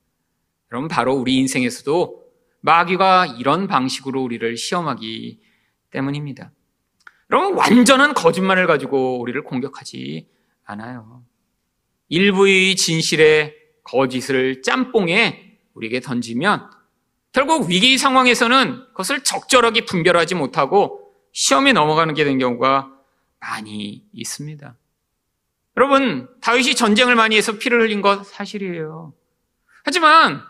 여러분 0.70 0.88
바로 0.88 1.12
우리 1.14 1.36
인생에서도 1.36 2.21
마귀가 2.62 3.26
이런 3.38 3.66
방식으로 3.66 4.22
우리를 4.22 4.56
시험하기 4.56 5.40
때문입니다. 5.90 6.50
여러분 7.30 7.54
완전한 7.56 8.14
거짓말을 8.14 8.66
가지고 8.66 9.20
우리를 9.20 9.42
공격하지 9.44 10.28
않아요. 10.64 11.22
일부의 12.08 12.76
진실의 12.76 13.54
거짓을 13.84 14.62
짬뽕에 14.62 15.58
우리에게 15.74 16.00
던지면 16.00 16.70
결국 17.32 17.68
위기 17.68 17.96
상황에서는 17.98 18.86
그것을 18.88 19.24
적절하게 19.24 19.86
분별하지 19.86 20.34
못하고 20.34 21.14
시험에 21.32 21.72
넘어가는 21.72 22.14
게 22.14 22.24
된 22.24 22.38
경우가 22.38 22.90
많이 23.40 24.04
있습니다. 24.12 24.76
여러분, 25.78 26.28
다윗이 26.42 26.74
전쟁을 26.74 27.16
많이 27.16 27.36
해서 27.36 27.58
피를 27.58 27.80
흘린 27.80 28.02
것 28.02 28.26
사실이에요. 28.26 29.14
하지만 29.84 30.42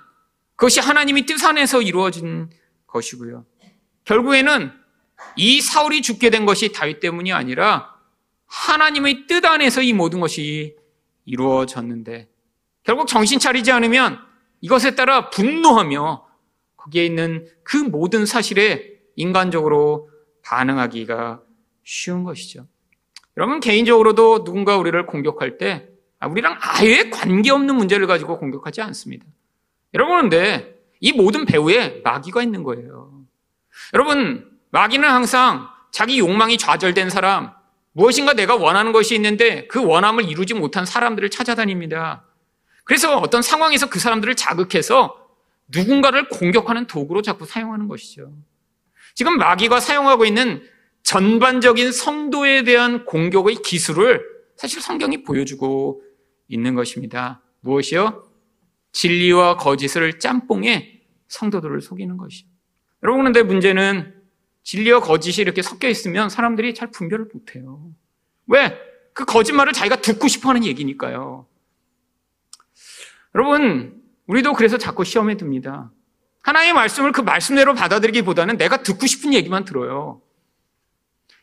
그것이 0.63 0.79
하나님이 0.79 1.27
뜻 1.27 1.45
안에서 1.45 1.83
이루어진 1.83 2.49
것이고요. 2.87 3.45
결국에는 4.05 4.71
이 5.35 5.61
사울이 5.61 6.03
죽게 6.03 6.31
된 6.31 6.47
것이 6.47 6.71
다윗 6.71 7.01
때문이 7.01 7.33
아니라 7.33 7.97
하나님의 8.47 9.27
뜻 9.27 9.45
안에서 9.45 9.83
이 9.83 9.93
모든 9.93 10.21
것이 10.21 10.77
이루어졌는데 11.25 12.29
결국 12.85 13.09
정신 13.09 13.41
차리지 13.41 13.73
않으면 13.73 14.21
이것에 14.61 14.95
따라 14.95 15.31
분노하며 15.31 16.29
거기에 16.77 17.07
있는 17.07 17.49
그 17.65 17.77
모든 17.77 18.25
사실에 18.25 18.89
인간적으로 19.17 20.11
반응하기가 20.45 21.43
쉬운 21.83 22.23
것이죠. 22.23 22.69
여러분 23.37 23.59
개인적으로도 23.59 24.45
누군가 24.45 24.77
우리를 24.77 25.07
공격할 25.07 25.59
때 25.59 25.89
아, 26.21 26.29
우리랑 26.29 26.57
아예 26.61 27.11
관계없는 27.11 27.75
문제를 27.75 28.07
가지고 28.07 28.39
공격하지 28.39 28.81
않습니다. 28.81 29.27
여러분, 29.95 30.23
근데 30.23 30.79
이 31.01 31.13
모든 31.13 31.45
배후에 31.45 32.01
마귀가 32.05 32.43
있는 32.43 32.63
거예요. 32.63 33.13
여러분, 33.95 34.51
마귀는 34.71 35.09
항상 35.09 35.69
자기 35.91 36.19
욕망이 36.19 36.57
좌절된 36.57 37.11
사람, 37.11 37.53
무엇인가 37.93 38.33
내가 38.33 38.57
원하는 38.57 38.93
것이 38.93 39.15
있는데 39.15 39.67
그 39.67 39.85
원함을 39.85 40.29
이루지 40.29 40.55
못한 40.55 40.87
사람들을 40.87 41.29
찾아다닙니다. 41.29 42.25
그래서 42.85 43.19
어떤 43.19 43.43
상황에서 43.43 43.89
그 43.91 43.99
사람들을 43.99 44.35
자극해서 44.35 45.19
누군가를 45.69 46.29
공격하는 46.29 46.87
도구로 46.87 47.23
자꾸 47.23 47.47
사용하는 47.47 47.89
것이죠. 47.89 48.33
지금 49.15 49.37
마귀가 49.37 49.81
사용하고 49.81 50.25
있는 50.25 50.67
전반적인 51.03 51.93
성도에 51.93 52.63
대한 52.65 53.05
공격의 53.05 53.57
기술을 53.57 54.25
사실 54.57 54.81
성경이 54.81 55.25
보여주고 55.25 56.03
있는 56.49 56.75
것입니다. 56.75 57.43
무엇이요? 57.61 58.32
진리와 58.93 59.57
거짓을 59.57 60.19
짬뽕해 60.19 61.01
성도들을 61.29 61.81
속이는 61.81 62.17
것이죠. 62.17 62.49
여러분, 63.03 63.23
그런데 63.23 63.43
문제는 63.43 64.15
진리와 64.63 65.01
거짓이 65.01 65.43
이렇게 65.43 65.63
섞여 65.63 65.89
있으면 65.89 66.29
사람들이 66.29 66.75
잘 66.75 66.91
분별을 66.91 67.27
못해요. 67.33 67.91
왜? 68.47 68.79
그 69.15 69.25
거짓말을 69.25 69.73
자기가 69.73 69.97
듣고 69.97 70.29
싶어 70.29 70.51
하는 70.51 70.65
얘기니까요. 70.65 71.47
여러분, 73.35 74.03
우리도 74.27 74.53
그래서 74.53 74.79
자꾸 74.79 75.05
시험에 75.05 75.37
듭니다. 75.37 75.91
하나님의 76.43 76.75
말씀을 76.75 77.13
그 77.13 77.21
말씀대로 77.21 77.75
받아들이기보다는 77.75 78.57
내가 78.57 78.83
듣고 78.83 79.07
싶은 79.07 79.33
얘기만 79.35 79.65
들어요. 79.65 80.21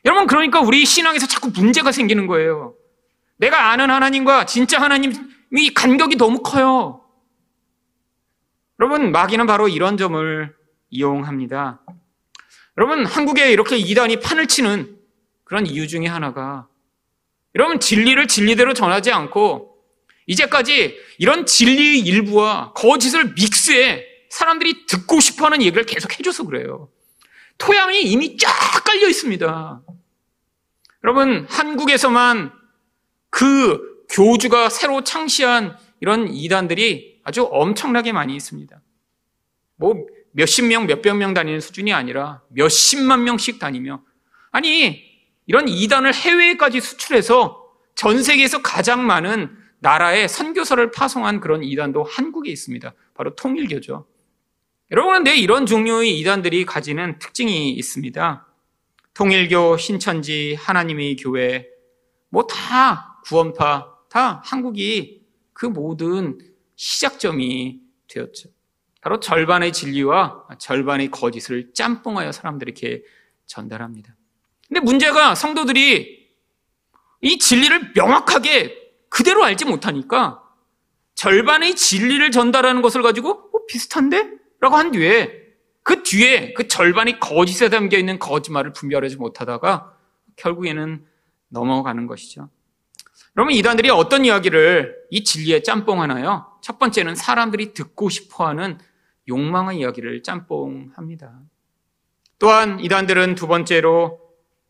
여러분, 0.06 0.28
그러니까 0.28 0.62
우리 0.62 0.86
신앙에서 0.86 1.28
자꾸 1.28 1.50
문제가 1.50 1.92
생기는 1.92 2.28
거예요. 2.28 2.76
내가 3.38 3.72
아는 3.72 3.90
하나님과 3.90 4.46
진짜 4.46 4.80
하나님이 4.82 5.74
간격이 5.74 6.18
너무 6.18 6.42
커요. 6.42 7.02
여러분, 8.80 9.12
마귀는 9.12 9.46
바로 9.46 9.68
이런 9.68 9.98
점을 9.98 10.56
이용합니다. 10.90 11.82
여러분, 12.78 13.06
한국에 13.06 13.52
이렇게 13.52 13.78
이단이 13.78 14.22
판을 14.22 14.48
치는 14.48 14.98
그런 15.44 15.66
이유 15.66 15.88
중에 15.88 16.08
하나가 16.08 16.68
여러분, 17.56 17.80
진리를 17.80 18.26
진리대로 18.28 18.74
전하지 18.74 19.12
않고 19.12 19.76
이제까지 20.28 20.98
이런 21.18 21.46
진리의 21.46 22.00
일부와 22.00 22.74
거짓을 22.74 23.34
믹스해 23.34 24.06
사람들이 24.30 24.86
듣고 24.86 25.20
싶어 25.20 25.46
하는 25.46 25.62
얘기를 25.62 25.86
계속 25.86 26.18
해줘서 26.18 26.46
그래요. 26.46 26.90
토양이 27.58 28.04
이미 28.04 28.38
쫙 28.38 28.50
깔려 28.86 29.10
있습니다. 29.10 29.82
여러분, 31.04 31.48
한국에서만 31.50 32.54
그 33.30 34.06
교주가 34.10 34.70
새로 34.70 35.04
창시한 35.04 35.78
이런 36.00 36.34
이단들이 36.34 37.09
아주 37.24 37.48
엄청나게 37.52 38.12
많이 38.12 38.36
있습니다. 38.36 38.82
뭐 39.76 40.06
몇십 40.32 40.66
명, 40.66 40.86
몇백 40.86 41.16
명 41.16 41.34
다니는 41.34 41.60
수준이 41.60 41.94
아니라 41.94 42.42
몇십만 42.50 43.24
명씩 43.24 43.60
다니며 43.60 44.04
아니 44.52 45.04
이런 45.46 45.68
이단을 45.68 46.14
해외까지 46.14 46.82
수출해서 46.82 47.66
전 47.96 48.22
세계에서 48.22 48.62
가장 48.62 49.06
많은 49.06 49.58
나라에 49.80 50.28
선교사를 50.28 50.92
파송한 50.92 51.40
그런 51.40 51.64
이단도 51.64 52.04
한국에 52.04 52.52
있습니다. 52.52 52.94
바로 53.14 53.36
통일교죠. 53.36 54.06
여러분은 54.92 55.24
내 55.24 55.36
이런 55.36 55.66
종류의 55.66 56.20
이단들이 56.20 56.66
가지는 56.66 57.20
특징이 57.20 57.72
있습니다. 57.72 58.46
통일교, 59.14 59.78
신천지, 59.78 60.56
하나님의 60.56 61.16
교회, 61.18 61.68
뭐 62.30 62.48
다 62.48 63.22
구원파, 63.26 63.98
다 64.10 64.42
한국이 64.46 65.22
그 65.54 65.66
모든 65.66 66.40
시작점이 66.80 67.82
되었죠. 68.08 68.50
바로 69.02 69.20
절반의 69.20 69.74
진리와 69.74 70.48
절반의 70.58 71.12
거짓을 71.12 71.74
짬뽕하여 71.74 72.32
사람들에게 72.32 73.04
전달합니다. 73.46 74.16
근데 74.66 74.80
문제가 74.80 75.36
성도들이 75.36 76.30
이 77.22 77.38
진리를 77.38 77.92
명확하게 77.96 78.78
그대로 79.10 79.44
알지 79.44 79.66
못하니까 79.66 80.42
절반의 81.16 81.76
진리를 81.76 82.32
전달하는 82.32 82.82
것을 82.82 83.02
가지고 83.02 83.32
어, 83.32 83.66
비슷한데? 83.68 84.32
라고 84.62 84.78
한 84.78 84.92
뒤에 84.92 85.38
그 85.84 86.04
뒤에 86.04 86.54
그 86.54 86.70
절반이 86.70 87.20
거짓에 87.20 87.68
담겨 87.68 87.98
있는 87.98 88.20
거짓말을 88.20 88.72
분별하지 88.72 89.18
못하다가 89.18 89.98
결국에는 90.38 91.06
넘어가는 91.50 92.08
것이죠. 92.08 92.50
그러면 93.34 93.54
이단들이 93.54 93.90
어떤 93.90 94.24
이야기를 94.24 94.96
이 95.10 95.26
진리에 95.26 95.62
짬뽕 95.62 96.02
하나요? 96.02 96.49
첫 96.62 96.80
번째는 96.80 97.16
사람들이 97.16 97.74
듣고 97.74 98.10
싶어 98.10 98.48
하는 98.48 98.78
욕망의 99.28 99.80
이야기를 99.80 100.24
짬뽕합니다. 100.24 101.40
또한 102.40 102.80
이단들은 102.80 103.36
두 103.36 103.48
번째로 103.48 104.20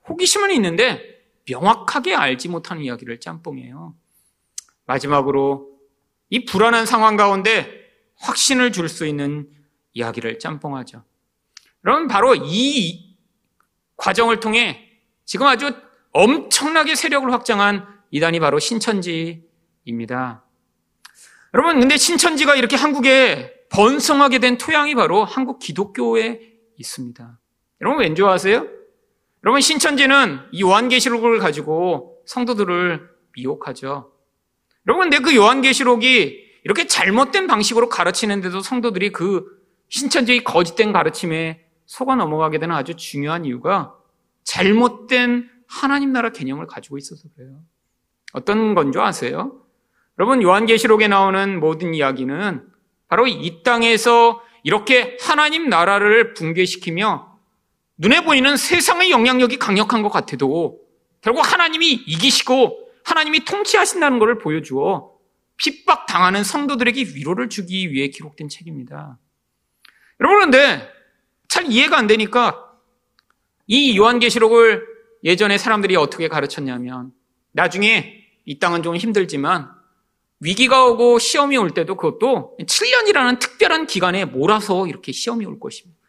호기심은 0.07 0.51
있는데 0.51 1.19
명확하게 1.47 2.15
알지 2.15 2.49
못하는 2.49 2.83
이야기를 2.83 3.19
짬뽕해요. 3.19 3.95
마지막으로 4.85 5.69
이 6.29 6.45
불안한 6.45 6.85
상황 6.85 7.15
가운데 7.15 7.67
확신을 8.17 8.71
줄 8.71 8.89
수 8.89 9.05
있는 9.05 9.49
이야기를 9.93 10.39
짬뽕하죠. 10.39 11.03
그럼 11.81 12.07
바로 12.07 12.35
이 12.35 13.15
과정을 13.95 14.39
통해 14.39 14.89
지금 15.25 15.47
아주 15.47 15.71
엄청나게 16.11 16.95
세력을 16.95 17.31
확장한 17.31 17.87
이단이 18.11 18.39
바로 18.39 18.59
신천지입니다. 18.59 20.43
여러분, 21.53 21.79
근데 21.79 21.97
신천지가 21.97 22.55
이렇게 22.55 22.75
한국에 22.75 23.53
번성하게 23.71 24.39
된 24.39 24.57
토양이 24.57 24.95
바로 24.95 25.23
한국 25.25 25.59
기독교에 25.59 26.53
있습니다. 26.77 27.39
여러분 27.81 28.01
왠지 28.01 28.23
아세요? 28.23 28.67
여러분 29.43 29.61
신천지는 29.61 30.39
이 30.51 30.61
요한계시록을 30.61 31.39
가지고 31.39 32.21
성도들을 32.25 33.09
미혹하죠. 33.35 34.11
여러분 34.87 35.09
근데 35.09 35.19
그 35.23 35.35
요한계시록이 35.35 36.49
이렇게 36.63 36.87
잘못된 36.87 37.47
방식으로 37.47 37.89
가르치는데도 37.89 38.61
성도들이 38.61 39.11
그 39.11 39.45
신천지의 39.89 40.43
거짓된 40.43 40.91
가르침에 40.91 41.65
속아 41.85 42.15
넘어가게 42.15 42.59
되는 42.59 42.75
아주 42.75 42.95
중요한 42.95 43.45
이유가 43.45 43.95
잘못된 44.43 45.49
하나님 45.67 46.11
나라 46.11 46.31
개념을 46.31 46.67
가지고 46.67 46.97
있어서 46.97 47.27
그래요. 47.35 47.61
어떤 48.33 48.75
건 48.75 48.91
줄 48.91 49.01
아세요? 49.01 49.61
여러분 50.19 50.41
요한계시록에 50.43 51.07
나오는 51.07 51.61
모든 51.61 51.93
이야기는 51.93 52.67
바로 53.07 53.25
이 53.25 53.63
땅에서 53.63 54.43
이렇게 54.63 55.17
하나님 55.21 55.69
나라를 55.69 56.33
붕괴시키며 56.33 57.39
눈에 57.97 58.25
보이는 58.25 58.57
세상의 58.57 59.11
영향력이 59.11 59.57
강력한 59.57 60.03
것 60.03 60.09
같아도 60.09 60.81
결국 61.21 61.49
하나님이 61.49 61.91
이기시고 62.05 62.89
하나님이 63.05 63.45
통치하신다는 63.45 64.19
것을 64.19 64.37
보여주어 64.39 65.13
핍박 65.55 66.05
당하는 66.05 66.43
성도들에게 66.43 67.01
위로를 67.15 67.47
주기 67.47 67.91
위해 67.91 68.09
기록된 68.09 68.49
책입니다. 68.49 69.17
여러분 70.19 70.51
그런데 70.51 70.89
잘 71.47 71.65
이해가 71.65 71.97
안 71.97 72.07
되니까 72.07 72.73
이 73.67 73.97
요한계시록을 73.97 74.85
예전에 75.23 75.57
사람들이 75.57 75.95
어떻게 75.95 76.27
가르쳤냐면 76.27 77.13
나중에 77.53 78.25
이 78.45 78.59
땅은 78.59 78.83
좀 78.83 78.97
힘들지만 78.97 79.78
위기가 80.41 80.85
오고 80.85 81.19
시험이 81.19 81.57
올 81.57 81.71
때도 81.71 81.95
그것도 81.95 82.57
7년이라는 82.61 83.39
특별한 83.39 83.87
기간에 83.87 84.25
몰아서 84.25 84.87
이렇게 84.87 85.11
시험이 85.11 85.45
올 85.45 85.59
것입니다. 85.59 85.99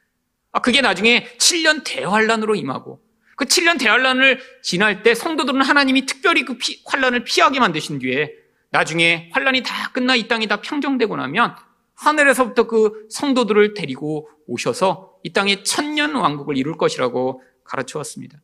아, 0.52 0.60
그게 0.60 0.80
나중에 0.80 1.26
7년 1.38 1.82
대환란으로 1.84 2.54
임하고 2.54 3.00
그 3.36 3.44
7년 3.44 3.78
대환란을 3.78 4.40
지날 4.62 5.02
때 5.02 5.14
성도들은 5.14 5.62
하나님이 5.62 6.06
특별히 6.06 6.44
그 6.44 6.58
피, 6.58 6.82
환란을 6.86 7.24
피하게 7.24 7.58
만드신 7.58 7.98
뒤에 7.98 8.34
나중에 8.70 9.30
환란이 9.32 9.62
다 9.62 9.90
끝나 9.92 10.14
이 10.14 10.28
땅이 10.28 10.46
다 10.46 10.60
평정되고 10.60 11.16
나면 11.16 11.56
하늘에서부터 11.94 12.66
그 12.66 13.06
성도들을 13.10 13.74
데리고 13.74 14.28
오셔서 14.46 15.14
이 15.22 15.32
땅에 15.32 15.62
천년 15.62 16.14
왕국을 16.14 16.56
이룰 16.56 16.76
것이라고 16.76 17.42
가르쳐 17.64 17.98
왔습니다. 17.98 18.38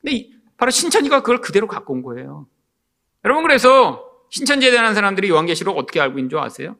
근데 0.00 0.28
바로 0.56 0.70
신천지가 0.70 1.20
그걸 1.20 1.40
그대로 1.40 1.66
갖고 1.66 1.92
온 1.92 2.02
거예요. 2.02 2.46
여러분 3.24 3.42
그래서 3.42 4.03
신천지에 4.30 4.70
대한 4.70 4.94
사람들이 4.94 5.28
요한계시록 5.28 5.76
어떻게 5.76 6.00
알고 6.00 6.18
있는 6.18 6.30
줄 6.30 6.38
아세요? 6.38 6.76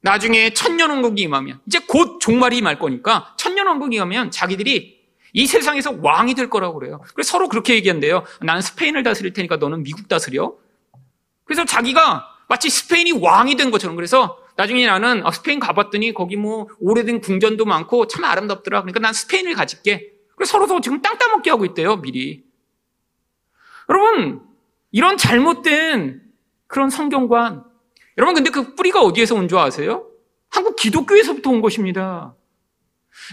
나중에 0.00 0.54
천년왕국이 0.54 1.22
임하면 1.22 1.60
이제 1.66 1.80
곧 1.80 2.20
종말이 2.20 2.58
임할 2.58 2.78
거니까 2.78 3.34
천년왕국이 3.36 3.96
임하면 3.96 4.30
자기들이 4.30 4.98
이 5.32 5.46
세상에서 5.46 5.98
왕이 6.00 6.34
될 6.34 6.48
거라고 6.48 6.78
그래요. 6.78 7.00
그래서 7.14 7.32
서로 7.32 7.48
그렇게 7.48 7.74
얘기한대요. 7.74 8.24
나는 8.40 8.62
스페인을 8.62 9.02
다스릴 9.02 9.32
테니까 9.32 9.56
너는 9.56 9.82
미국 9.82 10.08
다스려. 10.08 10.54
그래서 11.44 11.64
자기가 11.64 12.26
마치 12.48 12.70
스페인이 12.70 13.12
왕이 13.12 13.56
된 13.56 13.70
것처럼 13.70 13.96
그래서 13.96 14.38
나중에 14.56 14.86
나는 14.86 15.24
아, 15.24 15.30
스페인 15.30 15.60
가봤더니 15.60 16.14
거기 16.14 16.36
뭐 16.36 16.68
오래된 16.80 17.20
궁전도 17.20 17.64
많고 17.64 18.06
참 18.06 18.24
아름답더라. 18.24 18.82
그러니까 18.82 19.00
난 19.00 19.12
스페인을 19.12 19.54
가질게. 19.54 20.12
그래서 20.34 20.52
서로 20.52 20.80
지금 20.80 21.02
땅 21.02 21.18
따먹게 21.18 21.50
하고 21.50 21.64
있대요, 21.64 21.96
미리. 21.96 22.44
여러분, 23.88 24.42
이런 24.90 25.16
잘못된 25.16 26.22
그런 26.68 26.90
성경관. 26.90 27.64
여러분, 28.16 28.34
근데 28.34 28.50
그 28.50 28.74
뿌리가 28.76 29.02
어디에서 29.02 29.34
온 29.34 29.48
줄 29.48 29.58
아세요? 29.58 30.06
한국 30.50 30.76
기독교에서부터 30.76 31.50
온 31.50 31.60
것입니다. 31.60 32.34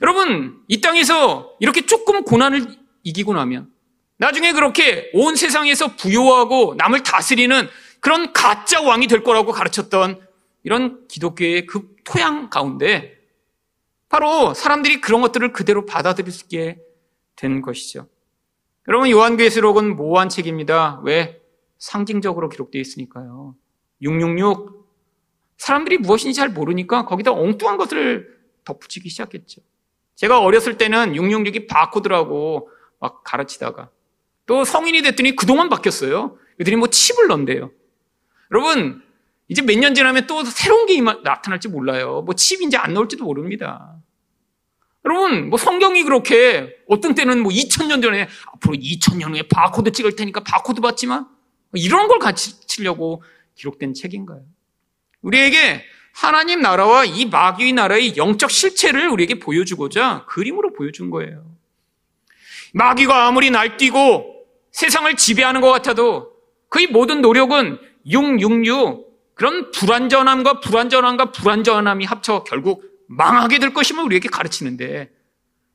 여러분, 0.02 0.64
이 0.68 0.82
땅에서 0.82 1.56
이렇게 1.60 1.86
조금 1.86 2.24
고난을 2.24 2.66
이기고 3.04 3.34
나면 3.34 3.72
나중에 4.18 4.52
그렇게 4.54 5.12
온 5.14 5.36
세상에서 5.36 5.96
부여하고 5.96 6.76
남을 6.78 7.04
다스리는 7.04 7.70
그런 8.00 8.34
가짜 8.34 8.82
왕이 8.82 9.08
될 9.08 9.24
거라고 9.24 9.52
가르쳤던 9.52 10.26
이런 10.64 11.08
기독교의 11.08 11.66
그 11.68 11.96
토양 12.04 12.50
가운데 12.50 13.18
바로 14.10 14.54
사람들이 14.54 15.02
그런 15.02 15.22
것들을 15.22 15.54
그대로 15.54 15.86
받아들일 15.86 16.32
수 16.32 16.46
있게 16.46 16.78
된 17.36 17.62
것이죠. 17.62 18.08
여러분 18.88 19.10
요한계시록은 19.10 19.96
모호한 19.96 20.30
책입니다. 20.30 21.02
왜? 21.04 21.42
상징적으로 21.78 22.50
기록되어 22.50 22.80
있으니까요. 22.82 23.56
666 24.02 24.86
사람들이 25.58 25.98
무엇인지 25.98 26.34
잘 26.34 26.50
모르니까 26.50 27.06
거기다 27.06 27.32
엉뚱한 27.32 27.78
것을 27.78 28.36
덧붙이기 28.66 29.10
시작했죠. 29.10 29.62
제가 30.16 30.40
어렸을 30.40 30.78
때는 30.78 31.14
666이 31.14 31.68
바코드라고 31.68 32.70
막 33.00 33.24
가르치다가 33.24 33.90
또 34.46 34.64
성인이 34.64 35.02
됐더니 35.02 35.36
그동안 35.36 35.70
바뀌었어요. 35.70 36.38
그들이 36.58 36.76
뭐 36.76 36.88
칩을 36.88 37.28
넣는데요. 37.28 37.72
여러분, 38.52 39.02
이제 39.48 39.62
몇 39.62 39.78
년 39.78 39.94
지나면 39.94 40.28
또 40.28 40.44
새로운 40.44 40.86
게 40.88 41.00
나타날지 41.02 41.68
몰라요. 41.68 42.22
뭐 42.22 42.34
이제 42.34 42.78
안 42.78 42.94
나올지도 42.94 43.24
모릅니다. 43.24 43.96
여러분, 45.04 45.50
뭐 45.50 45.58
성경이 45.58 46.04
그렇게 46.04 46.76
어떤 46.88 47.14
때는 47.14 47.42
뭐 47.44 47.52
2000년 47.52 48.02
전에 48.02 48.28
앞으로 48.54 48.74
2000년 48.74 49.34
후에 49.34 49.44
바코드 49.44 49.92
찍을 49.92 50.16
테니까 50.16 50.44
바코드 50.44 50.82
받지 50.82 51.14
마 51.14 51.28
이런 51.76 52.08
걸 52.08 52.20
가르치려고 52.20 53.24
기록된 53.56 53.94
책인가요? 53.94 54.42
우리에게 55.22 55.84
하나님 56.14 56.62
나라와 56.62 57.04
이 57.04 57.26
마귀의 57.26 57.74
나라의 57.74 58.16
영적 58.16 58.50
실체를 58.50 59.10
우리에게 59.10 59.40
보여주고자 59.40 60.26
그림으로 60.28 60.74
보여준 60.74 61.10
거예요. 61.10 61.46
마귀가 62.74 63.28
아무리 63.28 63.50
날뛰고 63.50 64.46
세상을 64.72 65.14
지배하는 65.16 65.62
것 65.62 65.72
같아도 65.72 66.34
그의 66.70 66.88
모든 66.88 67.22
노력은 67.22 67.80
666 68.06 69.34
그런 69.34 69.72
불완전함과 69.72 70.60
불완전함과 70.62 71.32
불완전함이 71.32 72.06
합쳐 72.06 72.44
결국 72.44 72.84
망하게 73.08 73.60
될 73.60 73.74
것임을 73.74 74.04
우리에게 74.04 74.30
가르치는데 74.30 75.10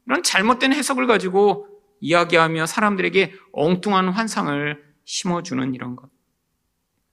이런 0.07 0.23
잘못된 0.23 0.73
해석을 0.73 1.07
가지고 1.07 1.69
이야기하며 2.01 2.67
사람들에게 2.67 3.35
엉뚱한 3.53 4.09
환상을 4.09 4.90
심어주는 5.11 5.75
이런 5.75 5.97
것. 5.97 6.09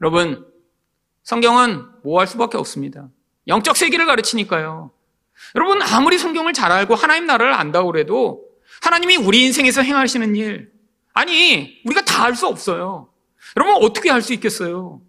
여러분, 0.02 0.46
성경은 1.24 1.84
뭐 2.04 2.20
할 2.20 2.28
수밖에 2.28 2.56
없습니다. 2.58 3.10
영적 3.48 3.76
세계를 3.76 4.06
가르치니까요. 4.06 4.92
여러분, 5.56 5.82
아무리 5.82 6.20
성경을 6.20 6.54
잘 6.54 6.72
알고 6.72 6.94
하나님 6.94 7.26
나라를 7.26 7.54
안다고 7.54 7.92
그래도 7.92 8.46
하나님이 8.84 9.18
우리 9.18 9.44
인생에서 9.46 9.82
행하시는 9.82 10.36
일, 10.36 10.72
아니, 11.14 11.82
우리가 11.86 12.06
다할수 12.06 12.46
없어요. 12.46 13.10
여러분, 13.56 13.84
어떻게 13.84 14.12
할수 14.12 14.32
있겠어요? 14.34 15.02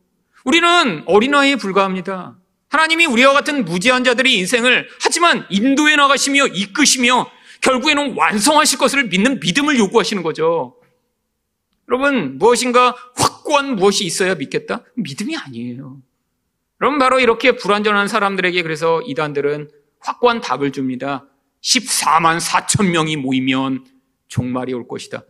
우리는 0.45 1.03
어린아이에 1.07 1.57
불과합니다. 1.57 2.39
하나님이 2.71 3.05
우리와 3.05 3.35
같은 3.35 3.67
무지한 3.67 4.03
자들의 4.03 4.33
인생을 4.35 4.89
하지만 5.03 5.47
인도해 5.51 5.97
나가시며 5.97 6.47
이끄시며 6.47 7.31
결국에는 7.61 8.15
완성하실 8.17 8.79
것을 8.79 9.05
믿는 9.09 9.41
믿음을 9.41 9.79
요구하시는 9.79 10.23
거죠. 10.23 10.78
여러분, 11.89 12.37
무엇인가 12.39 12.95
확고한 13.17 13.77
무엇이 13.77 14.05
있어야 14.05 14.35
믿겠다? 14.35 14.85
믿음이 14.97 15.37
아니에요. 15.37 15.99
여러분, 16.81 16.99
바로 16.99 17.19
이렇게 17.19 17.53
불완전한 17.53 18.09
사람들에게 18.09 18.63
그래서 18.63 19.01
이단들은 19.03 19.71
확고한 20.01 20.41
답을 20.41 20.73
줍니다. 20.73 21.27
14만 21.63 22.41
4천 22.41 22.91
명이 22.91 23.17
모이면 23.17 23.87
종말이 24.29 24.75
올 24.75 24.87
것이다. 24.87 25.25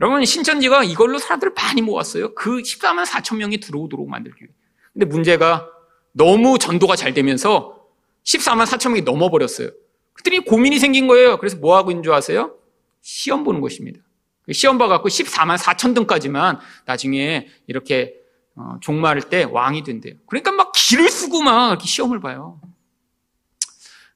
여러분, 0.00 0.24
신천지가 0.24 0.84
이걸로 0.84 1.18
사람들을 1.18 1.54
많이 1.54 1.82
모았어요. 1.82 2.34
그 2.34 2.58
14만 2.58 3.06
4천 3.06 3.36
명이 3.36 3.60
들어오도록 3.60 4.08
만들기 4.08 4.42
위해. 4.42 4.52
근데 4.92 5.06
문제가 5.06 5.68
너무 6.12 6.58
전도가 6.58 6.96
잘 6.96 7.14
되면서 7.14 7.86
14만 8.24 8.66
4천 8.66 8.90
명이 8.90 9.02
넘어버렸어요. 9.02 9.70
그랬더니 10.14 10.44
고민이 10.44 10.78
생긴 10.78 11.06
거예요. 11.06 11.38
그래서 11.38 11.56
뭐 11.58 11.76
하고 11.76 11.90
있는 11.90 12.02
줄 12.02 12.12
아세요? 12.12 12.56
시험 13.02 13.44
보는 13.44 13.60
것입니다. 13.60 14.00
그 14.46 14.52
시험 14.52 14.78
봐갖고 14.78 15.08
14만 15.08 15.58
4천 15.58 15.94
등까지만 15.94 16.60
나중에 16.84 17.48
이렇게 17.66 18.14
어, 18.54 18.78
종말을 18.80 19.22
때 19.22 19.44
왕이 19.44 19.82
된대요. 19.82 20.14
그러니까 20.26 20.52
막 20.52 20.72
길을 20.72 21.08
쓰고 21.10 21.42
막 21.42 21.68
이렇게 21.68 21.86
시험을 21.86 22.20
봐요. 22.20 22.60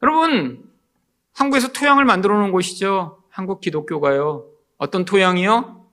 여러분, 0.03 0.65
한국에서 1.35 1.73
토양을 1.73 2.05
만들어 2.05 2.39
놓은 2.39 2.53
곳이죠. 2.53 3.23
한국 3.29 3.61
기독교가요. 3.61 4.47
어떤 4.79 5.05
토양이요? 5.05 5.87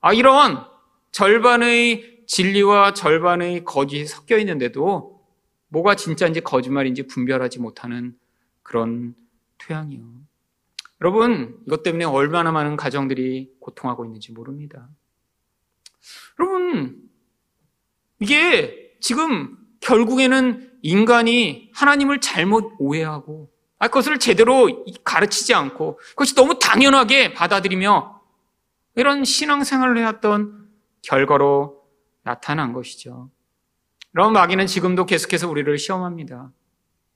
아, 0.00 0.12
이런 0.12 0.64
절반의 1.12 2.24
진리와 2.26 2.92
절반의 2.94 3.64
거짓이 3.64 4.04
섞여 4.04 4.36
있는데도 4.38 5.20
뭐가 5.68 5.94
진짜인지 5.94 6.40
거짓말인지 6.40 7.06
분별하지 7.06 7.60
못하는 7.60 8.16
그런 8.62 9.14
토양이요. 9.58 10.02
여러분, 11.00 11.58
이것 11.66 11.82
때문에 11.82 12.04
얼마나 12.04 12.52
많은 12.52 12.76
가정들이 12.76 13.52
고통하고 13.60 14.04
있는지 14.04 14.32
모릅니다. 14.32 14.88
여러분, 16.38 17.02
이게 18.20 18.96
지금 19.00 19.56
결국에는 19.80 20.72
인간이 20.82 21.70
하나님을 21.74 22.20
잘못 22.20 22.74
오해하고 22.78 23.50
아, 23.78 23.88
그것을 23.88 24.18
제대로 24.18 24.84
가르치지 25.04 25.52
않고 25.52 25.98
그것이 26.10 26.34
너무 26.34 26.58
당연하게 26.58 27.34
받아들이며 27.34 28.22
이런 28.94 29.24
신앙생활을 29.24 29.98
해왔던 29.98 30.68
결과로 31.02 31.82
나타난 32.22 32.72
것이죠. 32.72 33.30
그럼 34.12 34.32
마귀는 34.32 34.66
지금도 34.66 35.04
계속해서 35.04 35.48
우리를 35.48 35.76
시험합니다. 35.76 36.50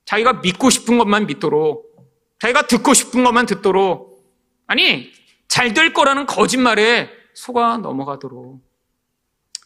자기가 0.05 0.33
믿고 0.41 0.69
싶은 0.69 0.99
것만 0.99 1.25
믿도록, 1.25 1.90
자기가 2.41 2.63
듣고 2.63 2.95
싶은 2.95 3.23
것만 3.23 3.45
듣도록, 3.45 4.25
아니, 4.65 5.11
잘 5.47 5.75
될 5.75 5.93
거라는 5.93 6.25
거짓말에 6.25 7.09
속아 7.35 7.77
넘어가도록. 7.77 8.59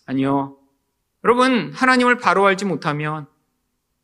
아니요. 0.06 0.58
여러분, 1.24 1.72
하나님을 1.74 2.18
바로 2.18 2.46
알지 2.46 2.66
못하면 2.66 3.28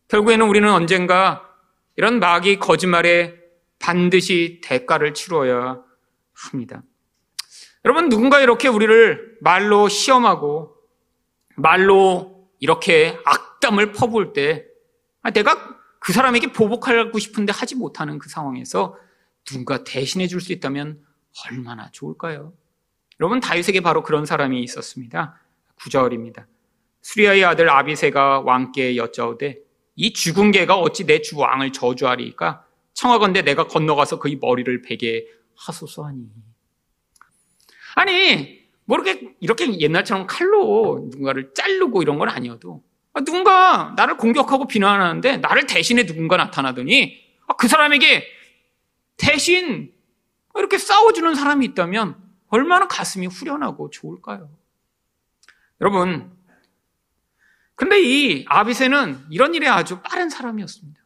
결국에는 0.07 0.47
우리는 0.47 0.71
언젠가 0.71 1.49
이런 1.97 2.19
마귀 2.19 2.59
거짓말에 2.59 3.35
반드시 3.77 4.61
대가를 4.63 5.13
치루어야 5.13 5.83
합니다. 6.33 6.81
여러분, 7.83 8.07
누군가 8.07 8.39
이렇게 8.39 8.69
우리를 8.69 9.39
말로 9.41 9.89
시험하고 9.89 10.77
말로 11.57 12.47
이렇게 12.59 13.19
악담을 13.25 13.91
퍼부을 13.91 14.31
때 14.31 14.65
아, 15.23 15.31
내가 15.31 15.70
그 16.01 16.13
사람에게 16.13 16.51
보복하고 16.51 17.19
싶은데 17.19 17.53
하지 17.53 17.75
못하는 17.75 18.17
그 18.17 18.27
상황에서 18.27 18.97
누군가 19.45 19.83
대신해 19.83 20.27
줄 20.27 20.41
수 20.41 20.51
있다면 20.51 20.99
얼마나 21.45 21.91
좋을까요? 21.91 22.53
여러분 23.19 23.39
다윗에게 23.39 23.81
바로 23.81 24.01
그런 24.01 24.25
사람이 24.25 24.61
있었습니다. 24.63 25.39
구절입니다. 25.75 26.47
수리아의 27.03 27.45
아들 27.45 27.69
아비세가 27.69 28.39
왕께 28.41 28.95
여짜오되 28.97 29.59
이 29.95 30.13
죽은 30.13 30.51
개가 30.51 30.75
어찌 30.79 31.05
내 31.05 31.21
주 31.21 31.37
왕을 31.37 31.71
저주하리까 31.71 32.65
청하건대 32.93 33.43
내가 33.43 33.67
건너가서 33.67 34.17
그의 34.17 34.37
머리를 34.41 34.81
베게 34.81 35.27
하소서 35.55 36.05
하니 36.05 36.25
아니 37.95 38.59
뭐 38.85 38.97
이렇게, 38.97 39.35
이렇게 39.39 39.79
옛날처럼 39.79 40.25
칼로 40.25 41.07
누군가를 41.11 41.53
자르고 41.53 42.01
이런 42.01 42.17
건 42.17 42.29
아니어도 42.29 42.83
아, 42.83 42.90
누군가 43.19 43.93
나를 43.97 44.17
공격하고 44.17 44.67
비난하는데 44.67 45.37
나를 45.37 45.67
대신에 45.67 46.05
누군가 46.05 46.37
나타나더니 46.37 47.21
아, 47.47 47.55
그 47.55 47.67
사람에게 47.67 48.25
대신 49.17 49.93
이렇게 50.55 50.77
싸워주는 50.77 51.35
사람이 51.35 51.65
있다면 51.67 52.15
얼마나 52.47 52.87
가슴이 52.87 53.27
후련하고 53.27 53.89
좋을까요? 53.89 54.49
여러분, 55.79 56.31
근데 57.75 58.01
이 58.01 58.45
아비세는 58.47 59.25
이런 59.29 59.55
일에 59.55 59.67
아주 59.67 60.01
빠른 60.01 60.29
사람이었습니다. 60.29 61.01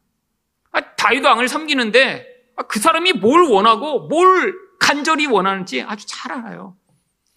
아, 0.72 0.80
다윗 0.96 1.24
왕을 1.24 1.48
섬기는데 1.48 2.52
그 2.68 2.78
사람이 2.78 3.14
뭘 3.14 3.42
원하고 3.42 4.08
뭘 4.08 4.54
간절히 4.78 5.26
원하는지 5.26 5.82
아주 5.82 6.04
잘 6.06 6.32
알아요. 6.32 6.76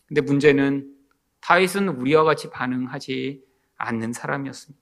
근데 0.07 0.21
문제는 0.21 0.93
다윗은 1.41 1.87
우리와 1.87 2.23
같이 2.23 2.49
반응하지 2.49 3.41
않는 3.79 4.13
사람이었습니다. 4.13 4.79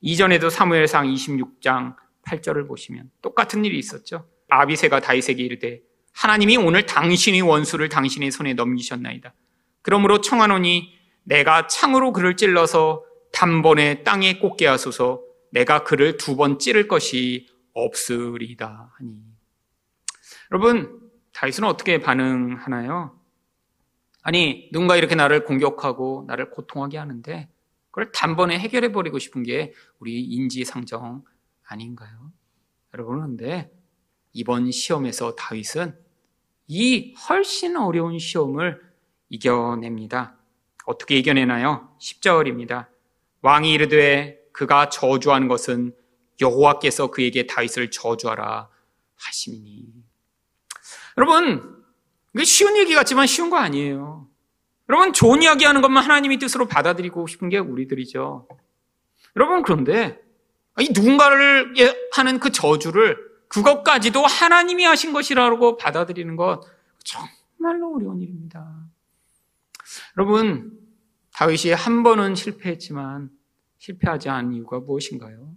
이전에도 0.00 0.48
사무엘상 0.50 1.06
26장 1.06 1.96
8절을 2.24 2.68
보시면 2.68 3.10
똑같은 3.20 3.64
일이 3.64 3.78
있었죠. 3.78 4.28
아비세가 4.48 5.00
다윗에게 5.00 5.42
이르되 5.42 5.80
하나님이 6.12 6.56
오늘 6.56 6.86
당신의 6.86 7.42
원수를 7.42 7.88
당신의 7.88 8.30
손에 8.30 8.54
넘기셨나이다. 8.54 9.34
그러므로 9.82 10.20
청하노니 10.20 10.94
내가 11.24 11.66
창으로 11.66 12.12
그를 12.12 12.36
찔러서 12.36 13.04
단번에 13.32 14.02
땅에 14.04 14.38
꽂게 14.38 14.66
하소서 14.66 15.22
내가 15.50 15.84
그를 15.84 16.16
두 16.16 16.36
번 16.36 16.58
찌를 16.58 16.88
것이 16.88 17.48
없으리다 17.74 18.92
하니. 18.96 19.22
여러분, 20.50 21.00
다윗은 21.32 21.64
어떻게 21.64 22.00
반응하나요? 22.00 23.18
아니, 24.22 24.68
누군가 24.72 24.96
이렇게 24.96 25.14
나를 25.14 25.44
공격하고 25.44 26.24
나를 26.26 26.50
고통하게 26.50 26.98
하는데 26.98 27.48
그걸 27.98 28.12
단번에 28.12 28.56
해결해 28.60 28.92
버리고 28.92 29.18
싶은 29.18 29.42
게 29.42 29.72
우리 29.98 30.22
인지상정 30.22 31.24
아닌가요? 31.66 32.32
여러분 32.94 33.16
그런데 33.16 33.72
이번 34.32 34.70
시험에서 34.70 35.34
다윗은 35.34 35.98
이 36.68 37.14
훨씬 37.14 37.76
어려운 37.76 38.20
시험을 38.20 38.80
이겨냅니다. 39.30 40.36
어떻게 40.86 41.16
이겨내나요? 41.16 41.92
10절입니다. 42.00 42.86
왕이 43.42 43.72
이르되 43.72 44.38
그가 44.52 44.90
저주하는 44.90 45.48
것은 45.48 45.92
여호와께서 46.40 47.10
그에게 47.10 47.48
다윗을 47.48 47.90
저주하라 47.90 48.68
하시니. 49.16 49.86
여러분, 51.16 51.84
쉬운 52.44 52.76
얘기 52.76 52.94
같지만 52.94 53.26
쉬운 53.26 53.50
거 53.50 53.56
아니에요. 53.56 54.28
여러분, 54.88 55.12
좋은 55.12 55.42
이야기 55.42 55.64
하는 55.64 55.82
것만 55.82 56.02
하나님이 56.02 56.38
뜻으로 56.38 56.66
받아들이고 56.66 57.26
싶은 57.26 57.48
게 57.48 57.58
우리들이죠. 57.58 58.48
여러분, 59.36 59.62
그런데 59.62 60.20
이 60.80 60.90
누군가를 60.94 61.74
하는 62.12 62.40
그 62.40 62.50
저주를 62.50 63.18
그것까지도 63.48 64.24
하나님이 64.24 64.84
하신 64.84 65.12
것이라고 65.12 65.76
받아들이는 65.76 66.36
것 66.36 66.60
정말로 67.04 67.96
어려운 67.96 68.20
일입니다. 68.20 68.86
여러분, 70.16 70.78
다윗이 71.34 71.72
한 71.72 72.02
번은 72.02 72.34
실패했지만 72.34 73.30
실패하지 73.78 74.28
않은 74.28 74.54
이유가 74.54 74.80
무엇인가요? 74.80 75.54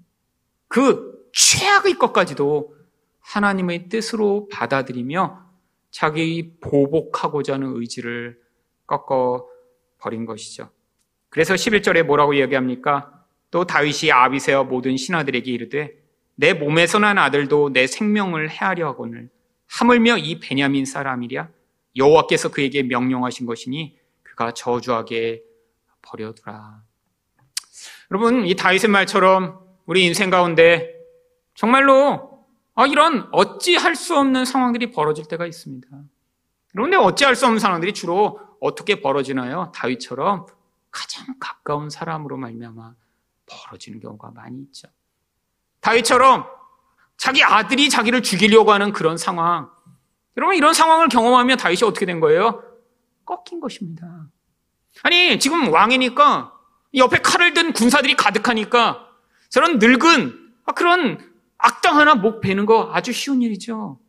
그 0.68 1.30
최악의 1.34 1.96
것까지도 1.96 2.76
하나님의 3.20 3.90
뜻으로 3.90 4.48
받아들이며 4.52 5.50
자기 5.90 6.54
보복하고자 6.60 7.56
하는 7.56 7.76
의지를 7.76 8.40
꺾어 8.88 9.48
버린 10.00 10.26
것이죠. 10.26 10.70
그래서 11.30 11.54
11절에 11.54 12.04
뭐라고 12.04 12.34
이야기합니까? 12.34 13.26
또 13.52 13.66
다윗이 13.66 14.12
아비세와 14.12 14.64
모든 14.64 14.98
신하들에게 14.98 15.52
이르되 15.52 16.02
내 16.36 16.54
몸에서 16.54 17.00
난 17.00 17.18
아들도 17.18 17.72
내 17.74 17.88
생명을 17.88 18.50
해하려 18.50 18.88
하거늘 18.88 19.30
하물며 19.68 20.18
이 20.18 20.40
베냐민 20.40 20.86
사람이랴 20.86 21.50
여호와께서 21.96 22.50
그에게 22.50 22.84
명령하신 22.84 23.46
것이니 23.46 23.98
그가 24.24 24.54
저주하게 24.54 25.44
버려두라. 26.02 26.82
여러분 28.12 28.46
이 28.46 28.56
다윗의 28.56 28.90
말처럼 28.90 29.60
우리 29.86 30.06
인생 30.06 30.30
가운데 30.30 30.96
정말로 31.54 32.46
아, 32.74 32.88
이런 32.88 33.28
어찌할 33.32 33.96
수 33.96 34.18
없는 34.18 34.46
상황들이 34.46 34.92
벌어질 34.92 35.28
때가 35.28 35.46
있습니다. 35.46 35.88
그런데 36.72 36.98
어찌할 36.98 37.36
수 37.36 37.46
없는 37.46 37.60
상황들이 37.60 37.94
주로 37.94 38.40
어떻게 38.62 39.02
벌어지나요? 39.02 39.72
다윗처럼 39.76 40.46
가장 40.92 41.26
가까운 41.40 41.90
사람으로 41.90 42.38
말미암아 42.38 42.94
벌어지는 43.48 44.00
경우가 44.00 44.32
많이 44.32 44.62
있죠. 44.62 44.88
다윗처럼 45.82 46.46
자기 47.18 47.44
아들이 47.44 47.90
자기를 47.90 48.22
죽이려고 48.24 48.72
하는 48.72 48.94
그런 48.94 49.18
상황. 49.18 49.72
여러분 50.38 50.56
이런 50.56 50.74
상황을 50.74 51.10
경험하며 51.10 51.58
다윗이 51.58 51.82
어떻게 51.84 52.06
된 52.06 52.20
거예요? 52.20 52.64
꺾인 53.26 53.60
것입니다. 53.60 54.28
아니 55.04 55.40
지금 55.40 55.74
왕이니까 55.74 56.54
옆에 56.96 57.18
칼을 57.18 57.54
든 57.54 57.74
군사들이 57.74 58.16
가득하니까 58.16 59.10
저런 59.50 59.80
늙은 59.80 60.54
아, 60.66 60.74
그런 60.74 61.18
악당 61.58 61.98
하나 61.98 62.14
목 62.14 62.42
베는 62.42 62.68
거 62.68 62.92
아주 62.94 63.12
쉬운 63.12 63.42
일이죠. 63.42 64.00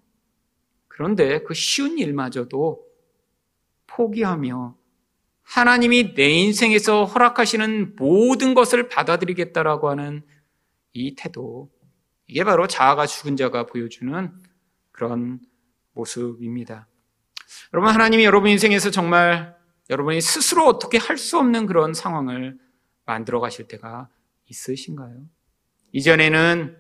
그런데 0.89 1.43
그 1.43 1.55
쉬운 1.55 1.99
일마저도 1.99 2.92
포기하며 3.95 4.77
하나님이 5.43 6.15
내 6.15 6.31
인생에서 6.31 7.05
허락하시는 7.05 7.97
모든 7.97 8.55
것을 8.55 8.89
받아들이겠다라고 8.89 9.91
하는 9.91 10.23
이 10.93 11.15
태도, 11.15 11.71
이게 12.27 12.45
바로 12.45 12.67
자아가 12.67 13.07
죽은 13.07 13.37
자가 13.37 13.67
보여주는 13.67 14.33
그런 14.93 15.41
모습입니다. 15.93 16.89
여러분, 17.75 17.93
하나님이 17.93 18.25
여러분 18.25 18.51
인생에서 18.51 18.91
정말 18.91 19.57
여러분이 19.91 20.21
스스로 20.21 20.67
어떻게 20.67 20.97
할 20.97 21.19
수 21.19 21.39
없는 21.39 21.67
그런 21.67 21.93
상황을 21.93 22.59
만들어 23.05 23.41
가실 23.41 23.69
때가 23.69 24.09
있으신가요? 24.47 25.27
이전에는 25.93 26.77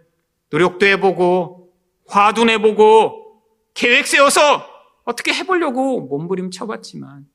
노력도 0.50 0.86
해보고, 0.86 1.74
화도 2.06 2.44
내보고, 2.44 3.42
계획 3.74 4.06
세워서 4.06 4.71
어떻게 5.05 5.32
해보려고 5.32 6.00
몸부림 6.03 6.50
쳐봤지만, 6.50 7.26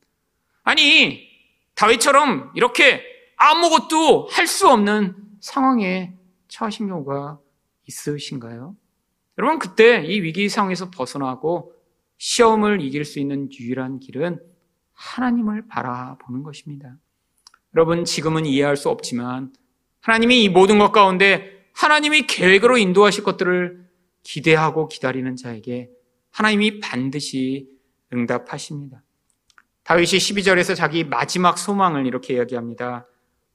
아니, 0.62 1.28
다윗처럼 1.74 2.52
이렇게 2.54 3.02
아무것도 3.36 4.28
할 4.30 4.46
수 4.46 4.68
없는 4.68 5.14
상황에 5.40 6.14
처하신 6.48 6.88
경우가 6.88 7.38
있으신가요? 7.86 8.74
여러분, 9.38 9.58
그때 9.58 10.04
이 10.04 10.20
위기 10.20 10.48
상황에서 10.48 10.90
벗어나고 10.90 11.72
시험을 12.18 12.80
이길 12.80 13.04
수 13.04 13.20
있는 13.20 13.48
유일한 13.52 14.00
길은 14.00 14.40
하나님을 14.94 15.68
바라보는 15.68 16.42
것입니다. 16.42 16.96
여러분, 17.74 18.04
지금은 18.04 18.46
이해할 18.46 18.76
수 18.76 18.88
없지만 18.88 19.52
하나님이 20.00 20.42
이 20.42 20.48
모든 20.48 20.78
것 20.78 20.90
가운데 20.90 21.68
하나님이 21.74 22.26
계획으로 22.26 22.78
인도하실 22.78 23.22
것들을 23.22 23.88
기대하고 24.24 24.88
기다리는 24.88 25.36
자에게 25.36 25.90
하나님이 26.38 26.78
반드시 26.78 27.68
응답하십니다. 28.12 29.02
다윗이 29.82 30.06
12절에서 30.06 30.76
자기 30.76 31.02
마지막 31.02 31.58
소망을 31.58 32.06
이렇게 32.06 32.34
이야기합니다. 32.34 33.08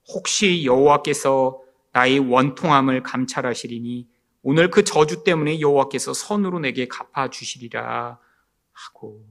혹시 0.09 0.65
여호와께서 0.65 1.61
나의 1.93 2.19
원통함을 2.19 3.01
감찰하시리니 3.03 4.09
오늘 4.41 4.69
그 4.69 4.84
저주 4.84 5.23
때문에 5.23 5.61
여호와께서 5.61 6.13
선으로 6.13 6.59
내게 6.59 6.89
갚아 6.89 7.29
주시리라 7.29 8.19
하고 8.73 9.25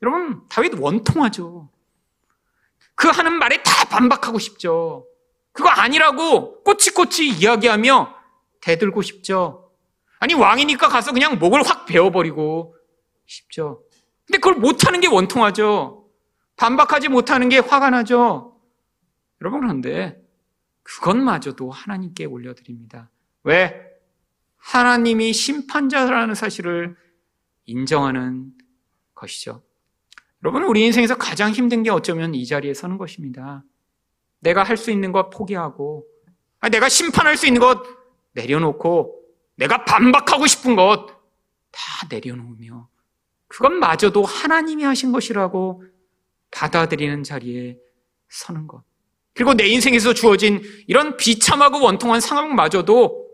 여러분 0.00 0.42
다윗 0.48 0.72
원통하죠. 0.78 1.68
그 2.94 3.08
하는 3.08 3.32
말에 3.40 3.60
다 3.64 3.88
반박하고 3.88 4.38
싶죠. 4.38 5.04
그거 5.50 5.68
아니라고 5.68 6.62
꼬치꼬치 6.62 7.28
이야기하며 7.28 8.14
대들고 8.60 9.02
싶죠. 9.02 9.67
아니 10.18 10.34
왕이니까 10.34 10.88
가서 10.88 11.12
그냥 11.12 11.38
목을 11.38 11.62
확 11.62 11.86
베어버리고 11.86 12.74
싶죠. 13.26 13.82
근데 14.26 14.38
그걸 14.38 14.54
못하는 14.54 15.00
게 15.00 15.06
원통하죠. 15.06 16.08
반박하지 16.56 17.08
못하는 17.08 17.48
게 17.48 17.58
화가 17.58 17.90
나죠. 17.90 18.60
여러분 19.40 19.60
그런데 19.60 20.20
그것마저도 20.82 21.70
하나님께 21.70 22.24
올려드립니다. 22.24 23.10
왜? 23.44 23.88
하나님이 24.56 25.32
심판자라는 25.32 26.34
사실을 26.34 26.96
인정하는 27.66 28.52
것이죠. 29.14 29.62
여러분, 30.42 30.64
우리 30.64 30.84
인생에서 30.84 31.16
가장 31.16 31.50
힘든 31.52 31.82
게 31.82 31.90
어쩌면 31.90 32.34
이 32.34 32.46
자리에 32.46 32.72
서는 32.74 32.96
것입니다. 32.96 33.64
내가 34.40 34.62
할 34.62 34.76
수 34.76 34.90
있는 34.90 35.12
것 35.12 35.30
포기하고, 35.30 36.06
내가 36.70 36.88
심판할 36.88 37.36
수 37.36 37.46
있는 37.46 37.60
것 37.60 37.82
내려놓고, 38.32 39.17
내가 39.58 39.84
반박하고 39.84 40.46
싶은 40.46 40.74
것 40.74 41.18
다 41.70 42.06
내려놓으며, 42.10 42.88
그것마저도 43.48 44.24
하나님이 44.24 44.84
하신 44.84 45.12
것이라고 45.12 45.84
받아들이는 46.50 47.24
자리에 47.24 47.78
서는 48.28 48.66
것. 48.66 48.82
그리고 49.34 49.54
내 49.54 49.66
인생에서 49.68 50.12
주어진 50.12 50.60
이런 50.86 51.16
비참하고 51.16 51.80
원통한 51.80 52.20
상황마저도 52.20 53.28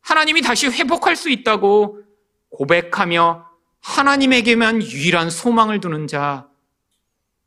하나님이 0.00 0.42
다시 0.42 0.68
회복할 0.68 1.16
수 1.16 1.28
있다고 1.28 2.02
고백하며 2.50 3.46
하나님에게만 3.80 4.82
유일한 4.82 5.28
소망을 5.28 5.80
두는 5.80 6.06
자, 6.06 6.48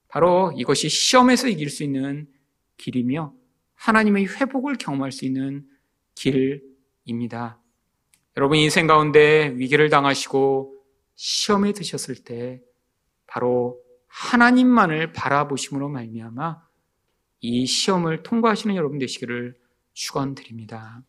바로 0.09 0.51
이것이 0.57 0.89
시험에서 0.89 1.47
이길 1.47 1.69
수 1.69 1.83
있는 1.83 2.27
길이며 2.77 3.33
하나님의 3.75 4.27
회복을 4.27 4.75
경험할 4.75 5.11
수 5.11 5.25
있는 5.25 5.65
길입니다. 6.15 7.60
여러분 8.37 8.57
인생 8.57 8.87
가운데 8.87 9.53
위기를 9.57 9.89
당하시고 9.89 10.75
시험에 11.15 11.73
드셨을 11.73 12.23
때 12.23 12.61
바로 13.27 13.79
하나님만을 14.07 15.13
바라보심으로 15.13 15.89
말미암아 15.89 16.61
이 17.41 17.65
시험을 17.65 18.23
통과하시는 18.23 18.75
여러분 18.75 18.99
되시기를 18.99 19.55
축원드립니다. 19.93 21.03